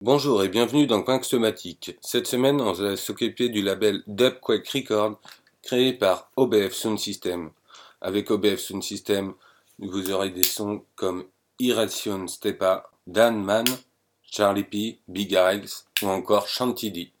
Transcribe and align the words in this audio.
Bonjour 0.00 0.44
et 0.44 0.48
bienvenue 0.48 0.86
dans 0.86 1.02
Quink 1.02 1.24
Somatique. 1.24 1.96
Cette 2.00 2.28
semaine, 2.28 2.60
on 2.60 2.70
va 2.70 2.96
s'occuper 2.96 3.48
du 3.48 3.60
label 3.60 4.04
Dubquake 4.06 4.68
Record 4.68 5.20
créé 5.64 5.92
par 5.92 6.30
OBF 6.36 6.72
Sound 6.72 6.96
System. 6.96 7.50
Avec 8.00 8.30
OBF 8.30 8.60
Sound 8.60 8.84
System, 8.84 9.34
vous 9.80 10.12
aurez 10.12 10.30
des 10.30 10.44
sons 10.44 10.84
comme 10.94 11.24
Irration 11.58 12.28
Stepa, 12.28 12.88
Dan 13.08 13.42
Man, 13.42 13.64
Charlie 14.22 14.62
P, 14.62 15.00
Big 15.08 15.34
Alex 15.34 15.86
ou 16.02 16.06
encore 16.06 16.46
Chantilly. 16.46 17.12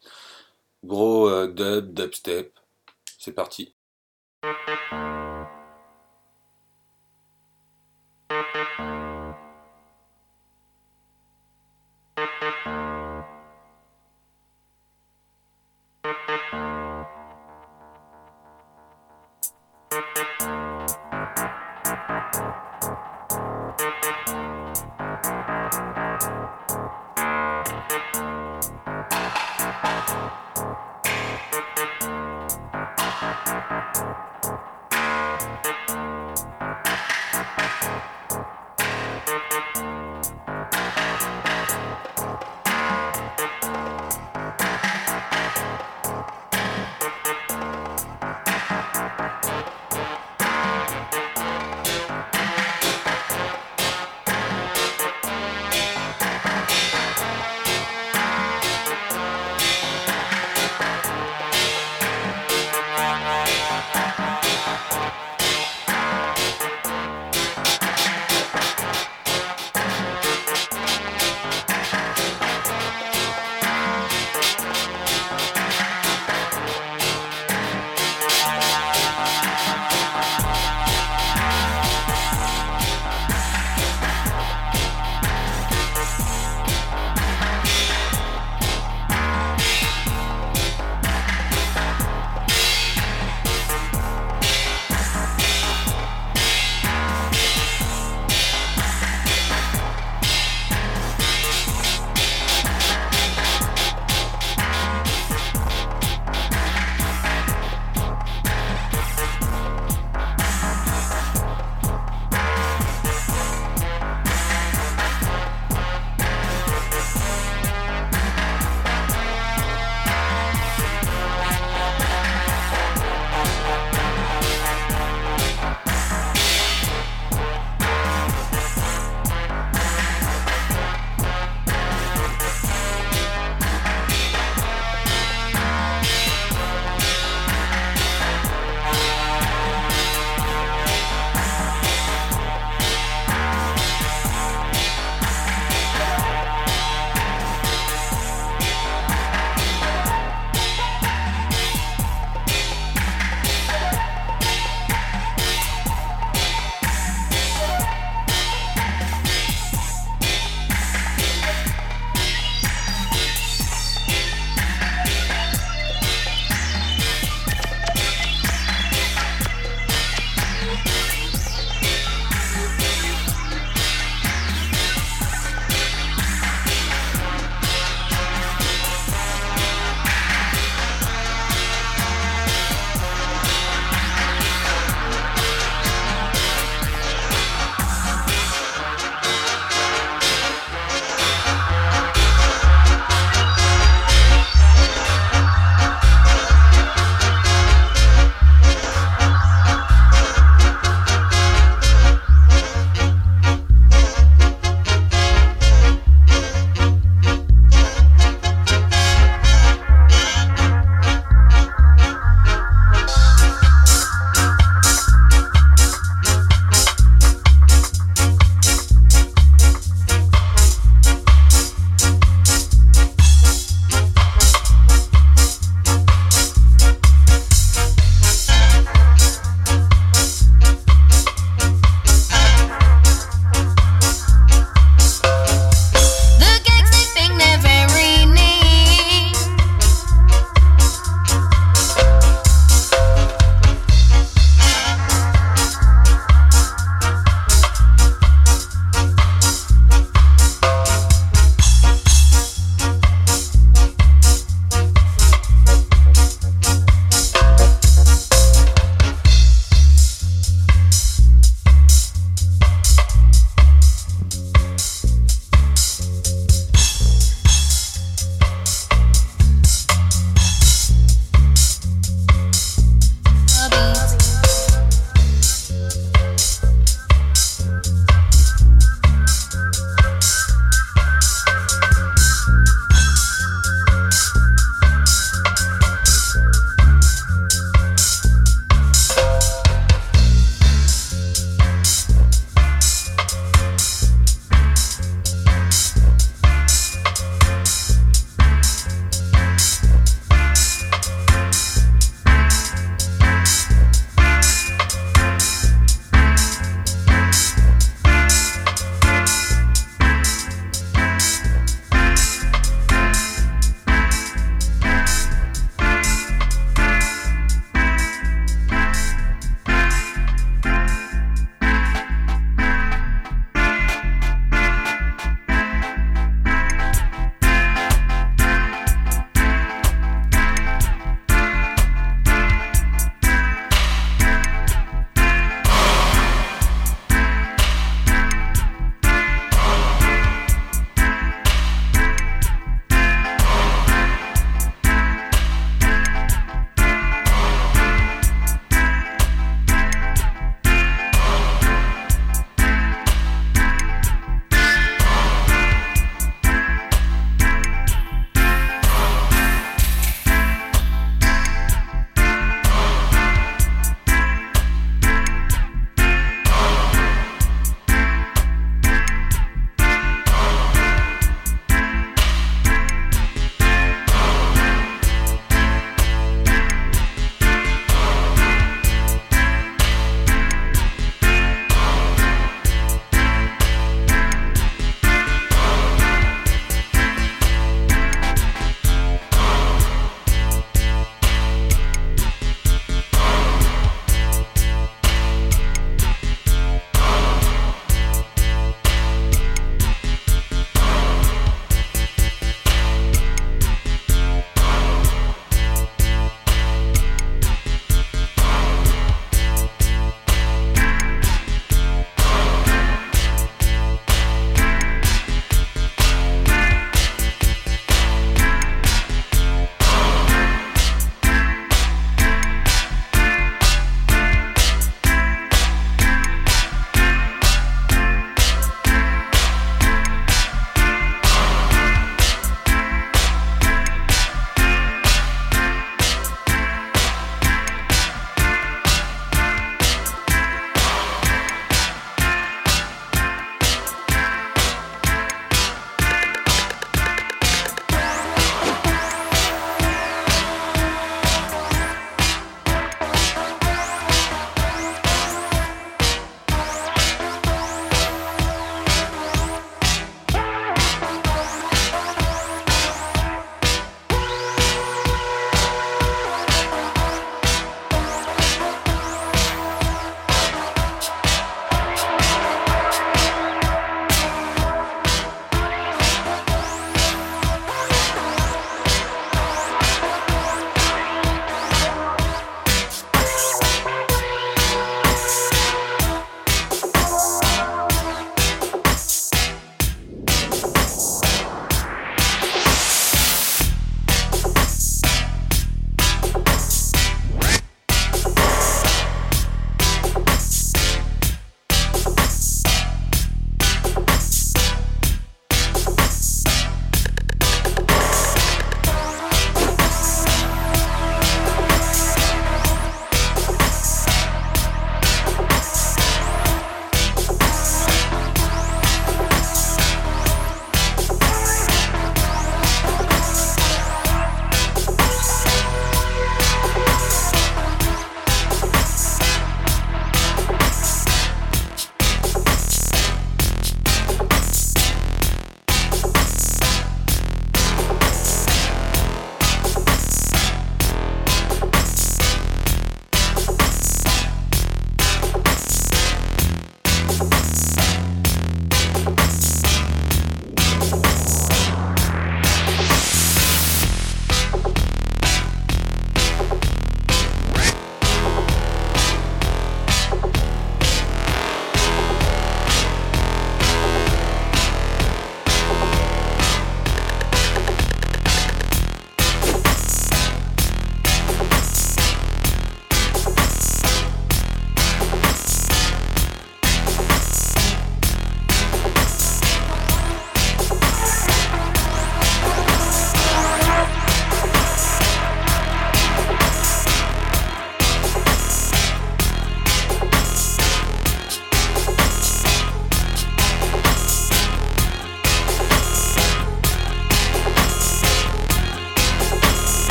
Gros 0.84 1.28
euh, 1.28 1.48
dub, 1.48 1.92
dubstep. 1.92 2.52
C'est 3.18 3.32
parti. 3.32 3.74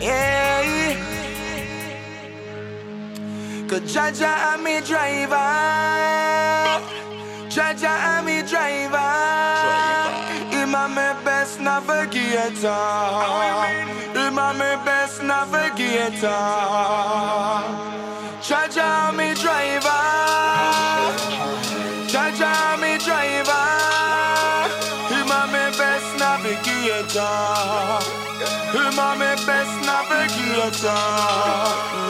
Yeah. 0.00 0.94
Cause 3.68 3.82
Jaja 3.92 4.54
am 4.54 4.62
me 4.62 4.80
driver. 4.80 5.34
Jaja 7.50 7.92
am 8.14 8.24
me 8.26 8.42
driver. 8.42 9.08
Him 10.54 10.74
and 10.74 10.94
my 10.94 11.12
best 11.24 11.60
navigator. 11.60 12.70
Him 14.14 14.38
and 14.38 14.58
me 14.58 14.70
best 14.86 15.22
navigator. 15.22 16.28
Jaja 18.40 19.08
am 19.08 19.16
me 19.16 19.34
driver. 19.34 20.04
Jaja 22.06 22.50
am 22.70 22.80
me 22.80 22.98
driver. 23.04 23.66
Him 25.12 25.30
a 25.30 25.46
me 25.52 25.64
best 25.76 26.10
navigator. 26.18 27.34
Him 28.72 28.98
a 28.98 29.16
me 29.18 29.46
best. 29.46 29.57
Doctor. 30.70 32.07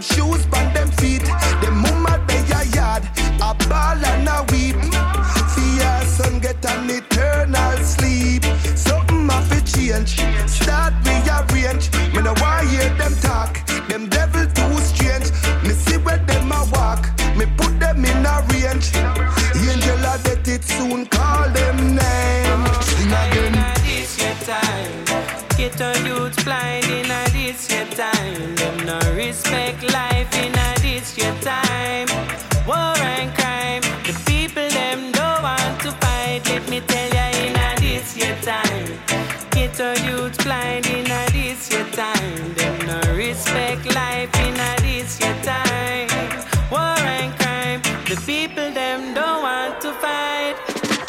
Shoes 0.00 0.46
on 0.54 0.69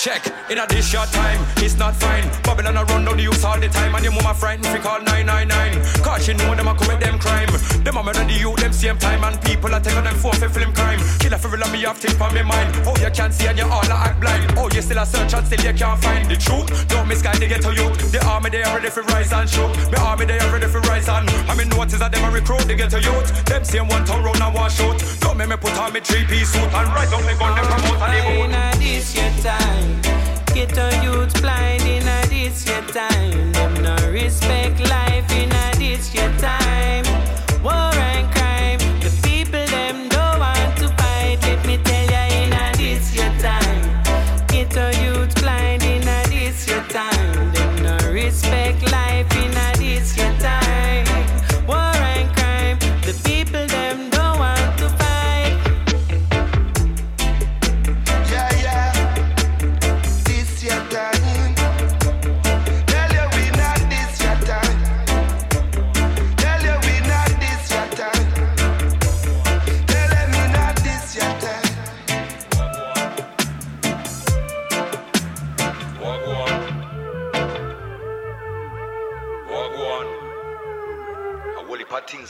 Check, 0.01 0.25
in 0.49 0.57
a 0.57 0.65
this 0.65 0.89
short 0.89 1.09
time, 1.09 1.45
it's 1.57 1.77
not 1.77 1.95
fine. 1.95 2.27
Babylon 2.41 2.75
a 2.75 2.83
run 2.85 3.05
down 3.05 3.17
the 3.17 3.21
youth 3.21 3.45
all 3.45 3.59
the 3.59 3.67
time, 3.67 3.93
and 3.93 4.03
your 4.03 4.11
mama 4.11 4.33
frightened 4.33 4.65
fi 4.65 4.79
call 4.79 4.99
999. 4.99 6.01
Cause 6.01 6.25
she 6.25 6.33
know 6.33 6.55
them 6.55 6.69
a 6.69 6.73
commit 6.73 6.99
them 6.99 7.19
crime. 7.19 7.53
Them 7.83 7.97
a 7.97 8.01
murder 8.01 8.25
the 8.25 8.33
youth 8.33 8.55
them 8.55 8.73
same 8.73 8.97
time, 8.97 9.23
and 9.23 9.39
people 9.43 9.71
a 9.71 9.79
take 9.79 9.95
on 9.95 10.05
them 10.05 10.15
for 10.15 10.33
fi 10.33 10.47
film 10.47 10.73
crime. 10.73 10.97
Kill 11.31 11.39
a 11.39 11.43
fi 11.43 11.55
real 11.55 11.71
me 11.71 11.79
have 11.87 11.97
things 11.97 12.19
on 12.19 12.33
me 12.33 12.43
mind. 12.43 12.75
Oh, 12.85 12.93
you 12.99 13.09
can't 13.09 13.33
see 13.33 13.47
and 13.47 13.57
you 13.57 13.63
all 13.63 13.87
act 13.87 14.19
blind. 14.19 14.51
Oh, 14.57 14.67
you 14.75 14.81
still 14.81 14.99
a 14.99 15.05
search 15.05 15.33
and 15.33 15.47
still 15.47 15.63
you 15.63 15.73
can't 15.73 16.03
find 16.03 16.29
the 16.29 16.35
truth. 16.35 16.67
Don't 16.89 17.07
misguide 17.07 17.37
the 17.37 17.47
ghetto 17.47 17.69
youth. 17.69 18.11
The 18.11 18.19
army 18.27 18.49
they 18.49 18.63
are 18.63 18.75
ready 18.75 18.89
for 18.89 19.03
rise 19.03 19.31
and 19.31 19.49
shoot. 19.49 19.71
The 19.91 19.99
army 20.01 20.25
they 20.25 20.39
are 20.39 20.51
ready 20.51 20.67
for 20.67 20.81
rise 20.91 21.07
and. 21.07 21.29
I 21.47 21.55
mean 21.55 21.69
notice 21.69 21.99
that 21.99 22.11
them 22.11 22.25
a 22.25 22.31
recruit 22.31 22.67
the 22.67 22.75
ghetto 22.75 22.97
youth. 22.97 23.45
Them 23.45 23.63
same 23.63 23.87
one 23.87 24.03
town 24.03 24.25
round 24.25 24.41
and 24.41 24.53
one 24.53 24.69
shoot. 24.69 24.97
Don't 25.21 25.37
make 25.37 25.47
me 25.47 25.55
put 25.55 25.71
on 25.77 25.93
me 25.93 26.01
three 26.01 26.25
piece 26.25 26.51
suit 26.51 26.67
and 26.67 26.87
rise 26.91 27.13
up 27.13 27.23
me 27.23 27.33
gun 27.39 27.55
them 27.55 27.63
promote 27.63 28.01
and 28.01 28.11
they. 28.11 28.75
In 28.75 28.79
this 28.83 29.15
your 29.15 29.31
time. 29.39 30.01
Get 30.51 30.75
a 30.75 30.91
youth 31.01 31.31
blind 31.39 31.83
in 31.87 32.03
a 32.11 32.27
this 32.27 32.67
your 32.67 32.83
time. 32.91 33.53
Them 33.53 33.73
no 33.79 33.95
respect 34.11 34.81
life 34.81 35.31
in 35.31 35.49
a 35.49 35.71
this 35.79 36.13
your 36.13 36.27
time. 36.43 37.07
War 37.63 37.90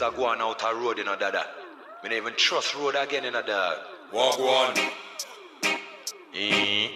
things 0.01 0.13
are 0.13 0.17
going 0.17 0.41
out 0.41 0.61
a 0.65 0.75
road 0.75 0.99
in 0.99 1.07
a 1.07 1.17
dada. 1.17 1.45
Me 2.03 2.09
not 2.09 2.15
even 2.15 2.33
trust 2.35 2.75
road 2.75 2.95
again 2.95 3.25
in 3.25 3.35
a 3.35 3.43
dog. 3.45 3.77
Wagwan. 4.13 4.91
Eh. 6.33 6.89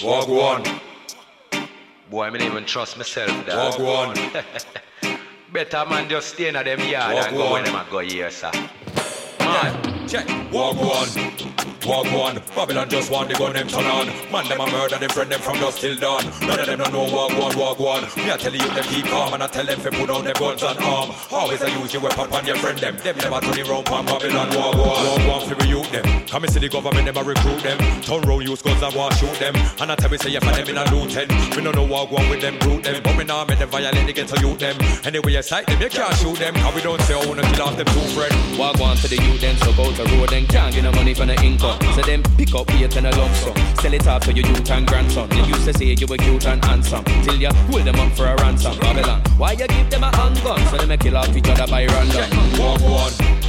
Wagwan. 0.00 0.80
Boy, 2.10 2.24
I 2.24 2.30
me 2.30 2.38
not 2.38 2.48
even 2.48 2.64
trust 2.64 2.96
myself, 2.96 3.30
dog. 3.46 3.74
Wagwan. 3.74 4.44
Better 5.52 5.84
man 5.86 6.08
just 6.08 6.34
stay 6.34 6.48
in 6.48 6.56
a 6.56 6.64
them 6.64 6.80
yard 6.80 7.16
and 7.16 7.36
go 7.36 7.52
when 7.52 7.64
them 7.64 7.74
a 7.74 7.86
go 7.90 7.98
here, 7.98 8.30
sir. 8.30 8.50
Man, 9.40 10.08
check. 10.08 10.26
Wagwan. 11.90 12.20
Wagwan, 12.20 12.54
Babylon 12.54 12.88
just 12.88 13.10
want 13.10 13.28
the 13.28 13.34
gun 13.34 13.52
them 13.52 13.66
turn 13.66 13.84
on. 13.84 14.06
Man, 14.30 14.46
them 14.48 14.60
a 14.60 14.66
murder 14.70 14.98
them 14.98 15.10
friend 15.10 15.30
them 15.30 15.40
from 15.40 15.58
dusk 15.58 15.80
till 15.80 15.96
dawn. 15.96 16.24
None 16.40 16.60
of 16.60 16.66
them 16.66 16.78
don't 16.78 16.92
know 16.92 17.06
Wagwan, 17.06 17.52
Wagwan. 17.52 18.16
Me 18.16 18.30
I 18.30 18.36
tell 18.36 18.52
you 18.52 18.58
them 18.58 18.84
keep 18.84 19.06
calm 19.06 19.34
and 19.34 19.42
I 19.42 19.46
tell 19.48 19.64
them 19.66 19.80
to 19.80 19.90
put 19.90 20.06
down 20.06 20.24
their 20.24 20.34
guns 20.34 20.62
and 20.62 20.78
arm. 20.78 21.10
Always 21.30 21.62
I 21.62 21.68
use 21.80 21.92
your 21.92 22.02
weapon 22.02 22.32
on 22.32 22.46
your 22.46 22.56
friend 22.56 22.78
them. 22.78 22.96
Them 22.96 23.16
never 23.18 23.40
turn 23.40 23.58
it 23.58 23.68
round 23.68 23.88
on 23.88 24.06
Babylon, 24.06 24.48
Wagwan. 24.50 25.18
Wagwan 25.18 25.58
for 25.58 25.66
youth 25.66 25.90
them. 25.90 26.26
Come 26.28 26.44
and 26.44 26.52
see 26.52 26.60
the 26.60 26.68
government 26.68 27.04
never 27.06 27.24
recruit 27.24 27.62
them. 27.62 27.78
Turn 28.02 28.22
round 28.22 28.42
use 28.44 28.62
guns 28.62 28.82
and 28.82 28.94
want 28.94 29.14
shoot 29.14 29.34
them. 29.40 29.56
And 29.80 29.90
I 29.90 29.96
tell 29.96 30.10
me 30.10 30.18
say 30.18 30.30
you 30.30 30.40
for 30.40 30.52
them 30.52 30.68
in 30.68 30.76
a 30.76 30.84
loot 30.94 31.10
ten. 31.10 31.28
We 31.56 31.62
don't 31.62 31.74
know 31.74 31.86
Wagwan 31.86 32.30
with 32.30 32.40
them 32.40 32.58
brute 32.58 32.84
them. 32.84 33.02
But 33.02 33.16
we 33.16 33.24
now 33.24 33.44
make 33.44 33.58
them 33.58 33.68
violate 33.68 34.06
the 34.06 34.12
ghetto 34.12 34.38
youth 34.40 34.58
them. 34.60 34.76
Anyway 35.04 35.32
you 35.32 35.42
sight 35.42 35.66
them, 35.66 35.80
you 35.80 35.88
can't 35.88 36.14
shoot 36.16 36.38
them. 36.38 36.54
Cause 36.54 36.74
we 36.74 36.82
don't 36.82 37.00
say 37.02 37.14
oh 37.14 37.32
no 37.34 37.42
kill 37.42 37.62
off 37.62 37.76
them 37.76 37.86
two 37.86 38.06
friend. 38.14 38.34
Walk 38.58 38.80
on 38.80 38.96
to 38.98 39.08
the 39.08 39.16
youth 39.16 39.40
then 39.40 39.56
so 39.58 39.72
go 39.72 39.90
to 39.90 40.04
road 40.16 40.32
and 40.32 40.48
can't 40.48 40.74
get 40.74 40.84
no 40.84 40.92
money 40.92 41.14
from 41.14 41.28
the 41.28 41.42
income. 41.42 41.79
So 41.94 42.02
them 42.02 42.22
pick 42.36 42.54
up 42.54 42.70
eight 42.74 42.96
and 42.96 43.06
a 43.06 43.16
lump 43.16 43.34
sum. 43.34 43.56
Sell 43.76 43.94
it 43.94 44.06
off 44.06 44.22
to 44.22 44.32
your 44.32 44.46
youth 44.46 44.70
and 44.70 44.86
grandson. 44.86 45.28
They 45.28 45.42
used 45.44 45.64
to 45.64 45.74
say 45.74 45.86
you 45.86 46.06
were 46.06 46.16
cute 46.16 46.46
and 46.46 46.64
handsome. 46.64 47.04
Till 47.24 47.36
you 47.36 47.50
hold 47.70 47.84
them 47.84 47.98
up 48.00 48.12
for 48.12 48.26
a 48.26 48.36
ransom. 48.36 48.78
Babylon. 48.78 49.22
Why 49.36 49.52
you 49.52 49.66
give 49.66 49.90
them 49.90 50.04
a 50.04 50.14
handgun? 50.14 50.60
So 50.68 50.76
they 50.76 50.86
make 50.86 51.00
kill 51.00 51.16
off 51.16 51.36
each 51.36 51.48
other 51.48 51.66
by 51.66 51.86
random. 51.86 52.30
Walk 52.58 52.80
one. 52.82 53.39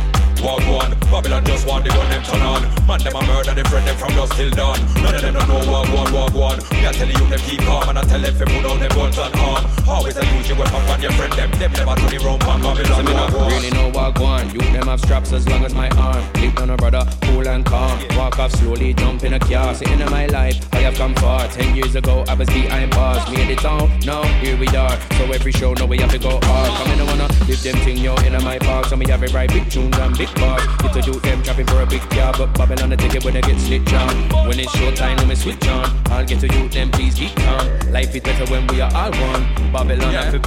Walk 0.42 0.66
one. 0.68 0.98
Babylon 1.12 1.46
just 1.46 1.68
want 1.68 1.84
the 1.84 1.90
gun 1.92 2.10
them 2.10 2.24
turn 2.24 2.42
on. 2.42 2.62
Man 2.88 3.00
them 3.00 3.16
a 3.16 3.22
murder 3.28 3.54
them 3.54 3.66
friend 3.66 3.88
them 3.88 3.96
from 3.98 4.14
dusk 4.16 4.36
till 4.36 4.50
dawn. 4.50 4.80
None 5.04 5.16
of 5.16 5.22
them 5.22 5.34
don't 5.36 5.48
know 5.48 5.72
walk 5.72 5.88
one, 5.94 6.14
walk 6.14 6.34
one. 6.34 6.58
Me 6.72 6.88
I 6.88 6.92
tell 6.92 7.08
you 7.08 7.26
them 7.30 7.40
keep 7.40 7.60
calm 7.62 7.90
and 7.90 8.00
I 8.00 8.04
tell 8.04 8.20
them 8.20 8.34
to 8.38 8.46
put 8.46 8.64
down 8.64 8.80
them 8.80 8.90
guns 8.90 9.18
and 9.18 9.36
arm. 9.36 9.66
Always 9.88 10.18
I 10.18 10.24
use 10.38 10.50
your 10.50 10.58
weapon 10.58 10.82
on 10.90 11.02
your 11.02 11.12
friend 11.12 11.34
them. 11.34 11.52
Them 11.52 11.72
never 11.74 11.96
turn 11.96 12.10
the 12.10 12.18
round 12.26 12.44
on 12.44 12.62
So 12.62 12.74
Babylon. 12.74 13.06
me 13.06 13.14
Walk 13.14 13.32
not 13.32 13.40
one. 13.40 13.52
really 13.52 13.70
know 13.72 13.90
what 13.92 14.16
go 14.16 14.26
on. 14.26 14.50
You 14.50 14.60
them 14.74 14.88
have 14.88 15.00
straps 15.02 15.32
as 15.32 15.48
long 15.48 15.64
as 15.64 15.76
my 15.76 15.90
arm. 15.90 16.24
Live 16.36 16.58
on 16.58 16.70
a 16.72 16.78
brother, 16.78 17.06
cool 17.22 17.48
and 17.48 17.66
calm. 17.66 18.00
Walk 18.18 18.40
off 18.40 18.52
slowly, 18.54 18.94
jump 18.94 19.24
in 19.24 19.34
a 19.34 19.40
car. 19.40 19.76
Sitting 19.76 20.00
in 20.00 20.10
my 20.10 20.26
life, 20.28 20.58
I 20.74 20.80
have 20.80 20.96
come 20.96 21.14
far. 21.16 21.48
Ten 21.50 21.76
years 21.76 21.96
ago, 21.96 22.26
I 22.28 22.34
was 22.34 22.48
behind 22.48 22.92
bars. 22.92 23.30
Made 23.32 23.52
it 23.52 23.64
on, 23.66 24.00
now 24.00 24.24
here 24.42 24.58
we 24.58 24.68
are. 24.70 24.98
So 25.18 25.26
every 25.32 25.52
show, 25.52 25.74
now 25.74 25.86
we 25.86 25.98
have 26.00 26.12
to 26.12 26.20
go 26.20 26.40
hard. 26.42 26.72
Come 26.80 26.92
in, 26.94 27.00
I 27.02 27.04
wanna 27.04 27.28
live 27.48 27.62
them 27.62 27.76
thing, 27.86 27.98
yo, 27.98 28.16
in 28.26 28.34
my 28.44 28.58
park. 28.58 28.88
So 28.88 28.96
me 28.96 29.06
have 29.10 29.22
it 29.24 29.34
right, 29.34 29.50
big 29.50 29.70
tunes 29.70 29.98
and 29.98 30.18
big 30.18 30.31
bars. 30.36 30.66
Get 30.82 30.94
to 30.94 31.02
do 31.02 31.20
them 31.20 31.44
trapping 31.44 31.68
for 31.68 31.82
a 31.82 31.86
big 31.86 32.02
car, 32.10 32.34
but 32.38 32.54
Babylon 32.54 32.90
the 32.90 32.98
ticket 32.98 33.24
when 33.24 33.34
they 33.34 33.42
get 33.42 33.60
snitch 33.60 33.94
on. 33.94 34.48
When 34.48 34.60
it's 34.60 34.72
showtime, 34.76 35.18
let 35.18 35.28
me 35.28 35.36
switch 35.36 35.68
on. 35.68 35.90
I'll 36.08 36.26
get 36.26 36.40
to 36.42 36.48
you, 36.48 36.70
them 36.70 36.92
please 36.92 37.16
keep 37.16 37.36
calm. 37.36 37.68
Life 37.92 38.16
is 38.16 38.22
better 38.22 38.46
when 38.52 38.68
we 38.68 38.82
are 38.82 38.92
all 38.94 39.12
one. 39.12 39.72
Babylon, 39.72 40.16
I 40.16 40.32
feel 40.32 40.42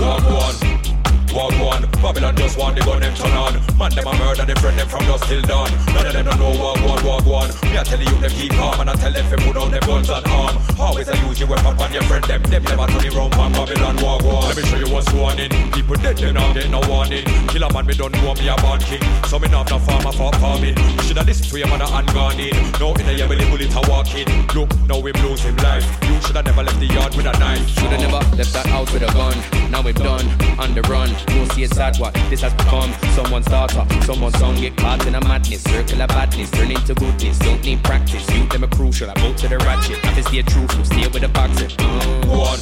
Walk 0.00 0.24
one. 0.24 0.97
Walk 1.32 1.52
one. 1.60 1.82
Babylon 2.02 2.36
just 2.36 2.58
want 2.58 2.76
the 2.76 2.82
gun 2.82 3.00
them 3.00 3.14
turn 3.14 3.32
on. 3.32 3.54
Man 3.76 3.90
them 3.94 4.06
a 4.06 4.12
murder 4.18 4.44
them 4.44 4.56
friend 4.56 4.78
them 4.78 4.88
from 4.88 5.04
dusk 5.06 5.26
till 5.28 5.42
dawn. 5.42 5.70
None 5.94 6.06
of 6.06 6.12
them 6.12 6.24
don't 6.26 6.38
know 6.38 6.54
walk 6.58 6.78
one, 6.82 7.04
walk 7.04 7.26
one. 7.26 7.50
Me 7.70 7.78
I 7.78 7.82
tell 7.84 8.00
you 8.00 8.14
them 8.20 8.30
keep 8.30 8.52
calm 8.52 8.80
and 8.80 8.90
I 8.90 8.94
tell 8.94 9.12
them 9.12 9.26
to 9.30 9.36
put 9.44 9.56
on 9.56 9.70
them 9.70 9.82
guns 9.86 10.10
and 10.10 10.26
arm. 10.26 10.56
Always 10.78 11.08
I 11.08 11.16
use 11.26 11.40
your 11.40 11.48
weapon 11.48 11.74
on 11.78 11.92
your 11.92 12.02
friend 12.04 12.24
them. 12.24 12.42
Them 12.42 12.62
never 12.64 12.86
turn 12.86 13.04
it 13.04 13.14
round 13.14 13.34
on 13.34 13.52
Babylon 13.52 13.96
walk 14.02 14.22
one. 14.22 14.48
Let 14.48 14.56
me 14.56 14.62
show 14.64 14.78
you 14.78 14.90
what's 14.92 15.08
in. 15.12 15.50
People 15.72 15.96
dead 15.96 16.16
they 16.16 16.32
not 16.32 16.54
get 16.54 16.70
no 16.70 16.80
warning. 16.88 17.24
Kill 17.48 17.62
a 17.62 17.72
man 17.72 17.86
me 17.86 17.94
don't 17.94 18.12
know 18.12 18.34
me 18.34 18.48
a 18.48 18.56
born 18.56 18.80
king. 18.80 19.02
So 19.26 19.38
me 19.38 19.48
not 19.48 19.70
no 19.70 19.78
farmer 19.78 20.12
for 20.12 20.32
farming. 20.38 20.76
You 20.76 21.02
shoulda 21.02 21.24
listened 21.24 21.50
to 21.50 21.58
your 21.58 21.68
mother 21.68 21.88
and 21.88 22.06
gone 22.14 22.40
in. 22.40 22.54
No 22.80 22.94
in 22.94 23.06
the 23.06 23.14
year 23.14 23.28
the 23.28 23.46
bullet 23.50 23.74
a 23.74 23.80
walking. 23.90 24.28
Look 24.54 24.70
now 24.86 25.00
we 25.00 25.12
lose 25.24 25.42
him 25.42 25.56
life. 25.58 25.86
You 26.04 26.20
shoulda 26.22 26.42
never 26.42 26.62
left 26.62 26.80
the 26.80 26.86
yard 26.86 27.14
with 27.14 27.26
a 27.26 27.34
knife. 27.38 27.66
Shoulda 27.78 27.98
never 27.98 28.22
left 28.36 28.52
that 28.52 28.66
house 28.66 28.92
with 28.92 29.02
a 29.02 29.12
gun. 29.12 29.36
Now 29.70 29.82
we're 29.82 29.92
done, 29.92 30.26
on 30.58 30.74
the 30.74 30.82
run. 30.88 31.10
You 31.34 31.46
see 31.46 31.62
it's 31.64 31.76
sad 31.76 31.96
what 31.98 32.14
this 32.30 32.40
has 32.42 32.54
become. 32.54 32.92
Someone's 33.14 33.46
daughter, 33.46 33.86
someone's 34.04 34.38
son 34.38 34.54
get 34.56 34.76
caught 34.76 35.06
in 35.06 35.14
a 35.14 35.20
madness. 35.20 35.62
Circle 35.62 36.02
of 36.02 36.08
badness, 36.08 36.50
turn 36.50 36.70
into 36.70 36.94
goodness. 36.94 37.38
Don't 37.38 37.62
need 37.64 37.82
practice. 37.84 38.28
You 38.30 38.46
them 38.46 38.64
a 38.64 38.68
crucial. 38.68 39.10
I 39.10 39.14
both 39.14 39.36
to 39.38 39.48
the 39.48 39.58
ratchet. 39.58 39.98
Have 39.98 40.16
to 40.16 40.22
stay 40.22 40.42
truthful, 40.42 40.84
stay 40.84 41.06
with 41.08 41.22
the 41.22 41.28
boxer. 41.28 41.66
Mm. 41.66 42.28
One, 42.28 42.60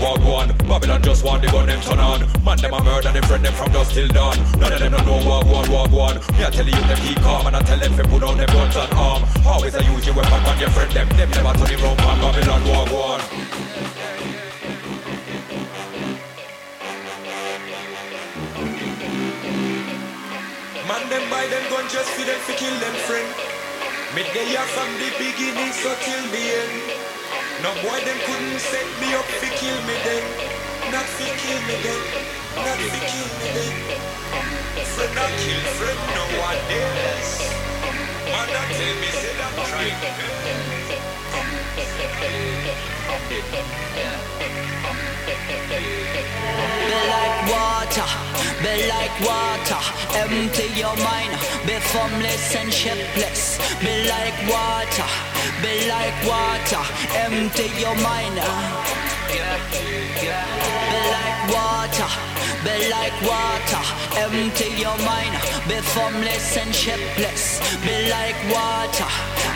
walk 0.00 0.20
one. 0.24 0.48
Babylon 0.68 1.02
just 1.02 1.24
want 1.24 1.42
the 1.42 1.48
gun 1.48 1.66
them 1.66 1.80
turn 1.80 1.98
on. 1.98 2.20
Man 2.44 2.58
them 2.58 2.74
a 2.74 2.82
murder 2.82 3.12
them 3.12 3.22
friend 3.24 3.44
them 3.44 3.52
from 3.54 3.72
dusk 3.72 3.92
till 3.92 4.08
dawn. 4.08 4.36
None 4.58 4.72
of 4.72 4.78
them 4.78 4.92
don't 4.92 5.06
know 5.06 5.28
walk 5.28 5.46
one, 5.46 5.70
walk 5.70 5.90
one. 5.90 6.16
Me 6.36 6.44
I 6.44 6.50
tell 6.50 6.66
you 6.66 6.72
them 6.72 6.98
keep 6.98 7.18
calm 7.18 7.46
and 7.46 7.56
I 7.56 7.62
tell 7.62 7.78
them 7.78 7.96
to 7.96 8.04
put 8.04 8.22
on 8.22 8.36
them 8.36 8.48
guns 8.48 8.76
and 8.76 8.92
arm. 8.94 9.24
Always 9.46 9.74
I 9.74 9.80
use 9.92 10.06
your 10.06 10.14
weapon 10.14 10.32
on 10.32 10.58
your 10.58 10.70
friend 10.70 10.90
them. 10.92 11.08
Them 11.10 11.30
never 11.30 11.52
turn 11.58 11.70
it 11.70 11.82
round. 11.82 11.98
Babylon 11.98 12.62
walk 12.68 12.92
one. 12.92 13.69
Just 21.90 22.10
for 22.14 22.22
them 22.22 22.38
to 22.46 22.52
kill 22.54 22.78
them 22.78 22.94
friend. 23.02 23.26
Me 24.14 24.22
they 24.30 24.46
here 24.46 24.62
from 24.74 24.86
the 25.02 25.10
beginning 25.18 25.72
so 25.74 25.90
till 25.98 26.22
the 26.30 26.38
end. 26.38 26.86
No 27.66 27.74
boy 27.82 27.98
them 28.06 28.18
couldn't 28.26 28.62
set 28.62 28.86
me 29.02 29.10
up 29.18 29.26
to 29.26 29.48
kill 29.58 29.74
me 29.90 29.98
then. 30.06 30.22
Not 30.94 31.02
to 31.02 31.26
kill 31.42 31.60
me 31.66 31.74
then. 31.82 31.98
Not 32.62 32.78
to 32.78 32.98
kill 33.10 33.30
me 33.42 33.48
then. 33.58 33.74
Friend 34.94 35.18
I 35.18 35.34
kill 35.42 35.62
friend 35.78 36.00
no 36.14 36.24
one 36.38 36.62
nowadays. 36.70 37.58
Man 38.30 38.50
I 38.54 38.70
tell 38.70 38.94
me 39.02 39.10
say 39.10 39.34
I'm 39.42 39.58
trying. 39.66 39.98
Be 43.10 43.16
like 47.10 47.38
water, 47.50 48.08
be 48.62 48.86
like 48.86 49.16
water. 49.26 49.82
Empty 50.14 50.66
your 50.78 50.94
mind, 51.02 51.34
be 51.66 51.74
formless 51.90 52.54
and 52.54 52.72
shapeless. 52.72 53.58
Be 53.80 54.06
like 54.08 54.38
water, 54.46 55.08
be 55.62 55.88
like 55.88 56.14
water. 56.24 56.82
Empty 57.14 57.68
your 57.82 57.96
mind. 57.96 58.36
Be 60.90 61.02
like 61.16 61.40
water, 61.50 62.10
be 62.62 62.76
like 62.90 63.18
water. 63.26 63.82
Empty 64.22 64.68
your 64.78 64.98
mind, 65.02 65.34
be 65.68 65.80
formless 65.94 66.56
and 66.56 66.72
shapeless. 66.72 67.60
Be 67.82 68.08
like 68.08 68.38
water, 68.54 69.10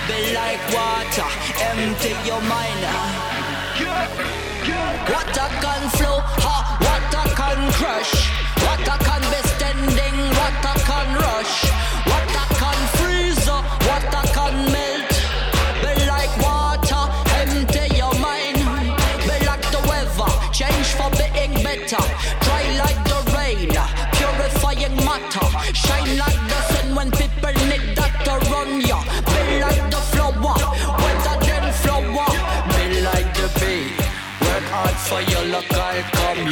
be 0.08 0.34
like 0.34 0.62
water. 0.74 1.28
Empty 1.70 2.14
your 2.26 2.42
mind. 2.42 3.43
Water 3.76 5.50
can 5.60 5.90
flow, 5.90 6.20
ha, 6.22 6.78
water 6.78 7.34
can 7.34 7.72
crush. 7.72 8.63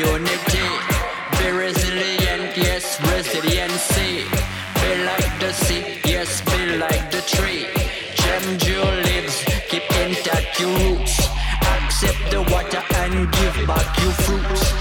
Community. 0.03 0.67
Be 1.39 1.51
resilient, 1.51 2.57
yes, 2.57 3.01
resiliency. 3.11 4.25
Be 4.81 4.91
like 5.05 5.33
the 5.41 5.53
sea, 5.53 5.85
yes, 6.05 6.41
be 6.43 6.77
like 6.77 7.11
the 7.11 7.23
tree. 7.35 7.67
Gem 8.15 8.59
jewel 8.59 8.95
leaves, 9.07 9.45
keep 9.69 9.85
intact 10.03 10.61
your 10.61 10.71
roots. 10.79 11.29
Accept 11.75 12.31
the 12.31 12.43
water 12.53 12.83
and 13.03 13.31
give 13.33 13.67
back 13.67 13.99
your 14.03 14.13
fruits. 14.13 14.72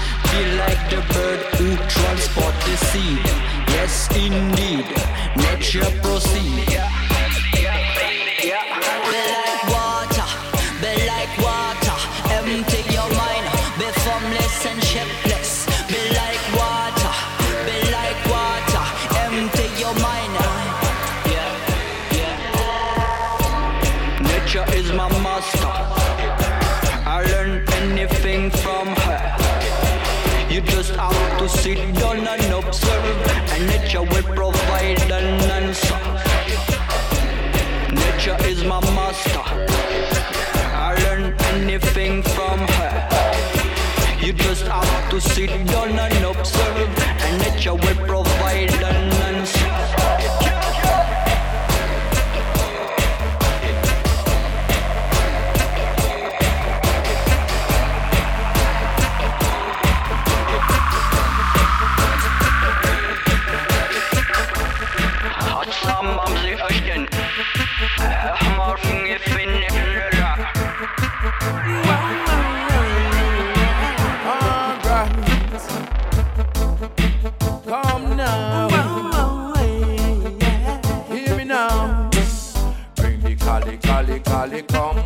Cali, 84.06 84.62
come. 84.62 84.96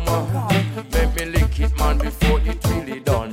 Make 0.91 1.15
me 1.15 1.25
lick 1.25 1.59
it, 1.59 1.77
man, 1.77 1.97
before 1.97 2.39
it 2.41 2.63
really 2.67 2.99
done. 2.99 3.31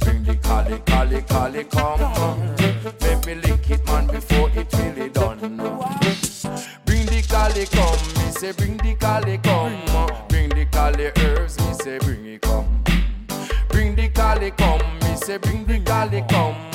Bring 0.00 0.24
the 0.24 0.36
cali, 0.42 0.78
cali, 0.84 1.22
cali, 1.22 1.64
come. 1.64 2.56
Make 3.00 3.26
me 3.26 3.34
lick 3.34 3.70
it, 3.70 3.86
man, 3.86 4.06
before 4.06 4.50
it 4.50 4.72
really 4.74 5.08
done. 5.08 5.38
Bring 6.84 7.06
the 7.06 7.22
cali, 7.28 7.66
come. 7.66 8.24
Me 8.24 8.30
say, 8.32 8.52
bring 8.52 8.76
the 8.78 8.94
cali, 8.94 9.38
come. 9.38 10.26
Bring 10.28 10.48
the 10.50 10.66
cali 10.66 11.10
herbs. 11.18 11.58
Me 11.60 11.72
say, 11.74 11.98
bring 11.98 12.26
it, 12.26 12.42
come. 12.42 12.82
Bring 13.68 13.94
the 13.94 14.08
cali, 14.08 14.50
come. 14.50 14.82
Me 15.02 15.16
say, 15.16 15.38
bring 15.38 15.64
the 15.64 15.80
cali, 15.80 16.22
come. 16.28 16.69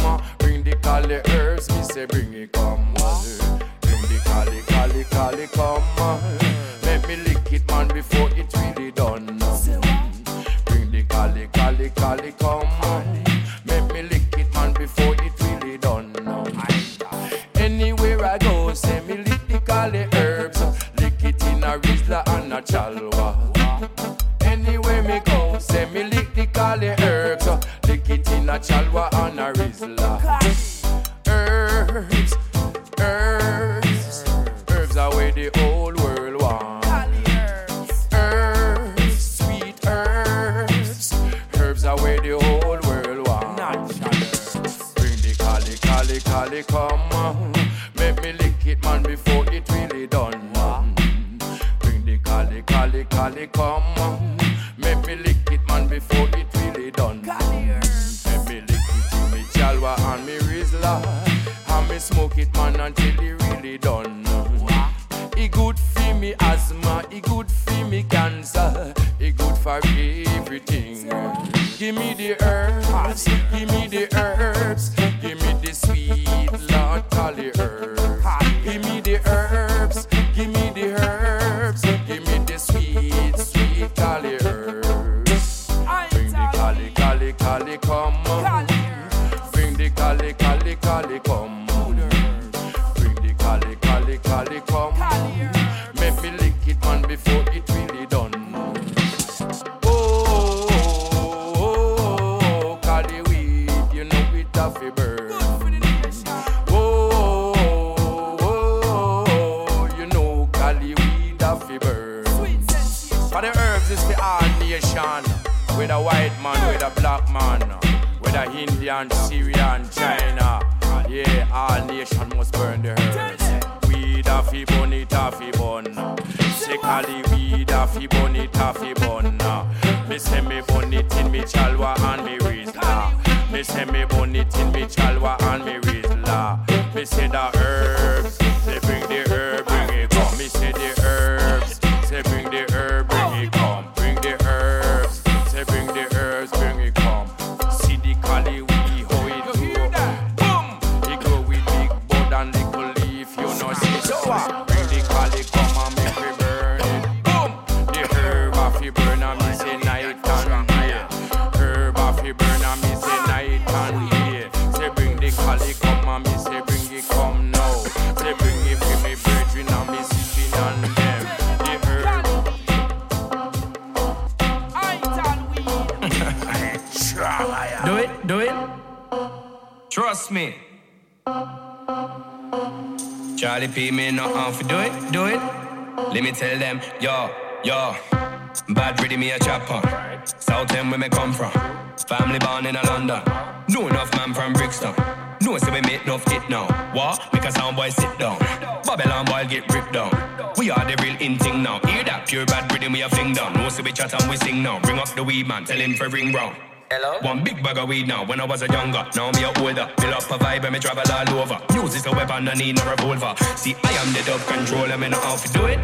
Man, 205.55 205.65
tell 205.65 205.77
him 205.77 205.93
for 205.93 206.09
ring 206.09 206.33
round. 206.33 206.55
Hello? 206.91 207.19
One 207.21 207.43
big 207.43 207.63
bag 207.63 207.77
of 207.77 207.87
weed 207.87 208.07
now. 208.07 208.25
When 208.25 208.39
I 208.39 208.45
was 208.45 208.61
a 208.61 208.67
younger, 208.67 209.07
now 209.15 209.31
me 209.31 209.43
a 209.43 209.51
older. 209.59 209.89
Fill 209.99 210.13
up 210.13 210.29
a 210.29 210.37
vibe 210.43 210.63
and 210.65 210.73
me 210.73 210.79
travel 210.79 211.03
all 211.11 211.39
over. 211.41 211.59
Music's 211.73 212.05
a 212.05 212.11
weapon, 212.11 212.47
I 212.47 212.53
need 212.53 212.75
no 212.75 212.83
revolver. 212.89 213.33
See, 213.55 213.75
I 213.83 213.91
am 214.01 214.13
the 214.13 214.21
dub 214.25 214.41
controller, 214.41 214.97
me 214.97 215.09
know 215.09 215.19
how 215.19 215.35
to 215.35 215.53
do 215.53 215.65
it. 215.65 215.79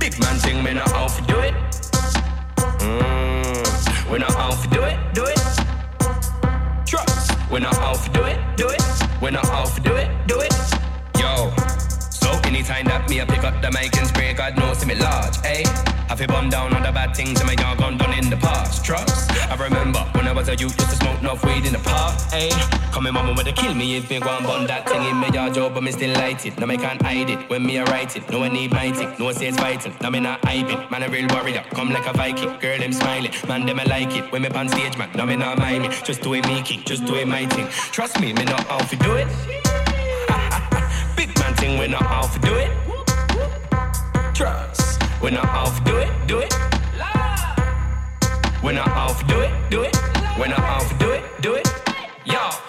Big 0.00 0.18
man 0.20 0.36
thing, 0.44 0.62
me 0.64 0.74
know 0.74 0.88
how 0.96 1.06
to 1.06 1.22
do 1.32 1.38
it. 1.40 1.54
Mm, 2.82 4.10
we 4.10 4.18
know 4.18 4.34
how 4.40 4.50
to 4.50 4.68
do 4.68 4.82
it, 4.82 4.98
do 5.14 5.24
it. 5.24 5.40
Trust, 6.86 7.50
we 7.50 7.60
know 7.60 7.74
how 7.84 7.94
to 7.94 8.10
do 8.10 8.24
it, 8.24 8.38
do 8.56 8.68
it. 8.68 8.82
We 9.22 9.30
know 9.30 9.44
how 9.44 9.64
to 9.64 9.80
do 9.80 9.94
it, 9.94 10.10
do 10.26 10.40
it. 10.40 10.55
So 12.66 12.72
that 12.72 13.08
me 13.08 13.20
a 13.20 13.26
pick 13.26 13.44
up 13.44 13.62
the 13.62 13.70
mic 13.70 13.96
and 13.96 14.08
spray, 14.08 14.34
God 14.34 14.58
knows 14.58 14.78
to 14.78 14.86
me 14.88 14.96
large, 14.96 15.38
eh? 15.44 15.62
I 16.10 16.16
feel 16.16 16.26
bum 16.26 16.48
down 16.48 16.74
on 16.74 16.82
the 16.82 16.90
bad 16.90 17.14
things 17.14 17.38
and 17.38 17.46
my 17.46 17.54
yard 17.62 17.78
gone 17.78 17.96
done 17.96 18.12
in 18.18 18.28
the 18.28 18.36
past. 18.38 18.84
Trust. 18.84 19.30
I 19.30 19.54
remember 19.54 20.00
when 20.16 20.26
I 20.26 20.32
was 20.32 20.48
a 20.48 20.56
youth, 20.56 20.74
used 20.76 20.90
to 20.90 20.96
smoke 20.96 21.20
enough 21.20 21.44
weed 21.44 21.64
in 21.64 21.74
the 21.74 21.78
park, 21.78 22.18
eh? 22.32 22.50
Coming 22.90 23.14
mama 23.14 23.34
would 23.34 23.46
kill 23.54 23.72
me 23.72 23.96
if 23.96 24.10
me 24.10 24.18
go 24.18 24.30
and 24.30 24.44
bun 24.44 24.66
that 24.66 24.88
thing 24.88 25.00
in 25.04 25.14
my 25.14 25.28
yard 25.28 25.54
job, 25.54 25.74
but 25.74 25.84
me 25.84 25.92
still 25.92 26.12
light 26.14 26.44
it. 26.44 26.58
Now 26.58 26.66
me 26.66 26.76
can't 26.76 27.00
hide 27.00 27.30
it 27.30 27.48
when 27.48 27.64
me 27.64 27.76
a 27.76 27.84
write 27.84 28.16
it. 28.16 28.28
No 28.32 28.40
one 28.40 28.52
need 28.52 28.72
my 28.72 28.90
tick, 28.90 29.16
no 29.16 29.26
one 29.26 29.34
says 29.34 29.56
fighting. 29.56 29.94
Now 30.00 30.10
me 30.10 30.18
not 30.18 30.44
hype 30.44 30.68
it, 30.68 30.90
man 30.90 31.04
a 31.04 31.08
real 31.08 31.28
warrior. 31.28 31.64
Come 31.70 31.90
like 31.90 32.08
a 32.08 32.12
Viking, 32.14 32.58
girl 32.58 32.80
them 32.80 32.92
smiling, 32.92 33.30
man 33.46 33.64
them 33.64 33.78
I 33.78 33.84
like 33.84 34.16
it. 34.16 34.32
When 34.32 34.42
me 34.42 34.48
on 34.48 34.68
stage, 34.68 34.98
man, 34.98 35.10
now 35.14 35.24
me 35.24 35.36
not 35.36 35.58
mind 35.58 35.84
me. 35.84 35.88
Just 36.02 36.20
do 36.20 36.34
it 36.34 36.44
me 36.48 36.62
king, 36.62 36.82
just 36.84 37.04
do 37.04 37.14
it 37.14 37.28
my 37.28 37.46
thing. 37.46 37.68
Trust 37.68 38.20
me, 38.20 38.32
me 38.32 38.44
not 38.44 38.64
how 38.64 38.78
to 38.78 38.96
do 38.96 39.12
it. 39.14 39.75
Thing, 41.66 41.78
we 41.80 41.88
not 41.88 42.02
how 42.02 42.22
to 42.22 42.38
do 42.38 42.54
it. 42.54 42.70
Trust, 44.34 45.02
we 45.20 45.32
not 45.32 45.46
how 45.46 45.64
to 45.64 45.84
do 45.84 45.96
it, 45.96 46.10
do 46.28 46.38
it. 46.38 46.54
We 48.62 48.72
not 48.72 48.86
how 48.86 49.08
to 49.08 49.24
do 49.26 49.40
it, 49.40 49.50
do 49.68 49.82
it. 49.82 49.96
We 50.38 50.46
not 50.46 50.60
how 50.60 50.78
to 50.78 50.94
do 50.98 51.10
it, 51.10 51.24
do 51.42 51.54
it. 51.54 51.66
Yo. 52.24 52.65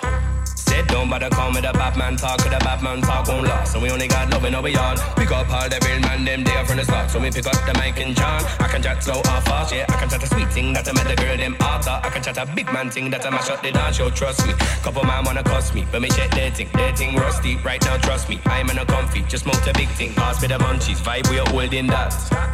Don't 0.87 1.09
bother 1.09 1.29
call 1.29 1.51
me 1.51 1.61
the 1.61 1.71
Batman 1.73 2.15
talk, 2.15 2.39
cause 2.39 2.49
the 2.49 2.59
Batman 2.59 3.01
talk 3.01 3.27
won't 3.27 3.47
last. 3.47 3.73
So 3.73 3.79
we 3.79 3.89
only 3.91 4.07
got 4.07 4.29
love 4.29 4.45
in 4.45 4.55
our 4.55 4.67
yard. 4.67 4.99
Pick 5.15 5.31
up 5.31 5.49
all 5.49 5.69
the 5.69 5.79
real 5.85 5.99
man, 6.01 6.25
them 6.25 6.43
there 6.43 6.65
from 6.65 6.77
the 6.77 6.83
start. 6.83 7.09
So 7.11 7.19
we 7.19 7.31
pick 7.31 7.45
up 7.45 7.59
the 7.65 7.73
mic 7.79 7.99
and 7.99 8.15
John. 8.15 8.43
I 8.59 8.67
can 8.67 8.81
chat 8.81 9.03
so 9.03 9.17
or 9.17 9.41
fast, 9.47 9.73
yeah. 9.73 9.85
I 9.89 9.93
can 9.99 10.09
chat 10.09 10.23
a 10.23 10.27
sweet 10.27 10.51
thing 10.51 10.73
that 10.73 10.87
I 10.87 10.93
met 10.93 11.07
the 11.07 11.15
girl 11.15 11.37
them 11.37 11.55
after. 11.59 11.91
I 11.91 12.09
can 12.09 12.23
chat 12.23 12.37
a 12.37 12.45
big 12.45 12.71
man 12.71 12.89
thing 12.89 13.09
that 13.11 13.25
I 13.25 13.29
mash 13.29 13.49
up 13.49 13.61
the 13.61 13.71
dance, 13.71 13.97
yo, 13.99 14.09
trust 14.09 14.45
me. 14.47 14.53
Couple 14.83 15.03
man 15.03 15.23
wanna 15.25 15.43
cuss 15.43 15.73
me, 15.73 15.85
but 15.91 16.01
me 16.01 16.09
check 16.09 16.31
their 16.31 16.51
thing. 16.51 16.69
Their 16.73 16.95
thing 16.95 17.15
rusty, 17.15 17.57
right 17.57 17.81
now 17.83 17.97
trust 17.97 18.29
me. 18.29 18.39
I'm 18.45 18.69
in 18.69 18.77
a 18.77 18.85
comfy, 18.85 19.23
just 19.23 19.43
smoke 19.43 19.65
a 19.67 19.73
big 19.73 19.89
thing. 19.89 20.13
Pass 20.13 20.41
me 20.41 20.47
the 20.47 20.57
munchies, 20.57 20.99
vibe 20.99 21.29
we 21.29 21.39
are 21.39 21.49
holding 21.49 21.87
that. 21.87 22.11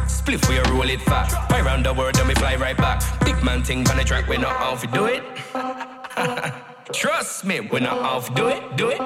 Spliff 0.08 0.48
we 0.48 0.58
are 0.58 0.72
roll 0.72 0.88
it 0.88 1.00
fat. 1.02 1.28
Fly 1.48 1.60
round 1.60 1.86
the 1.86 1.92
world, 1.92 2.14
then 2.14 2.28
we 2.28 2.34
fly 2.34 2.56
right 2.56 2.76
back. 2.76 3.02
Big 3.24 3.42
man 3.42 3.62
thing 3.62 3.88
on 3.88 3.96
the 3.96 4.04
track, 4.04 4.28
we 4.28 4.36
not 4.36 4.56
how 4.56 4.74
to 4.76 4.86
do 4.86 5.06
it. 5.06 6.64
Trust 6.92 7.46
me, 7.46 7.60
we 7.60 7.80
not 7.80 8.26
to 8.26 8.34
do 8.34 8.48
it, 8.48 8.76
do 8.76 8.90
it. 8.90 9.00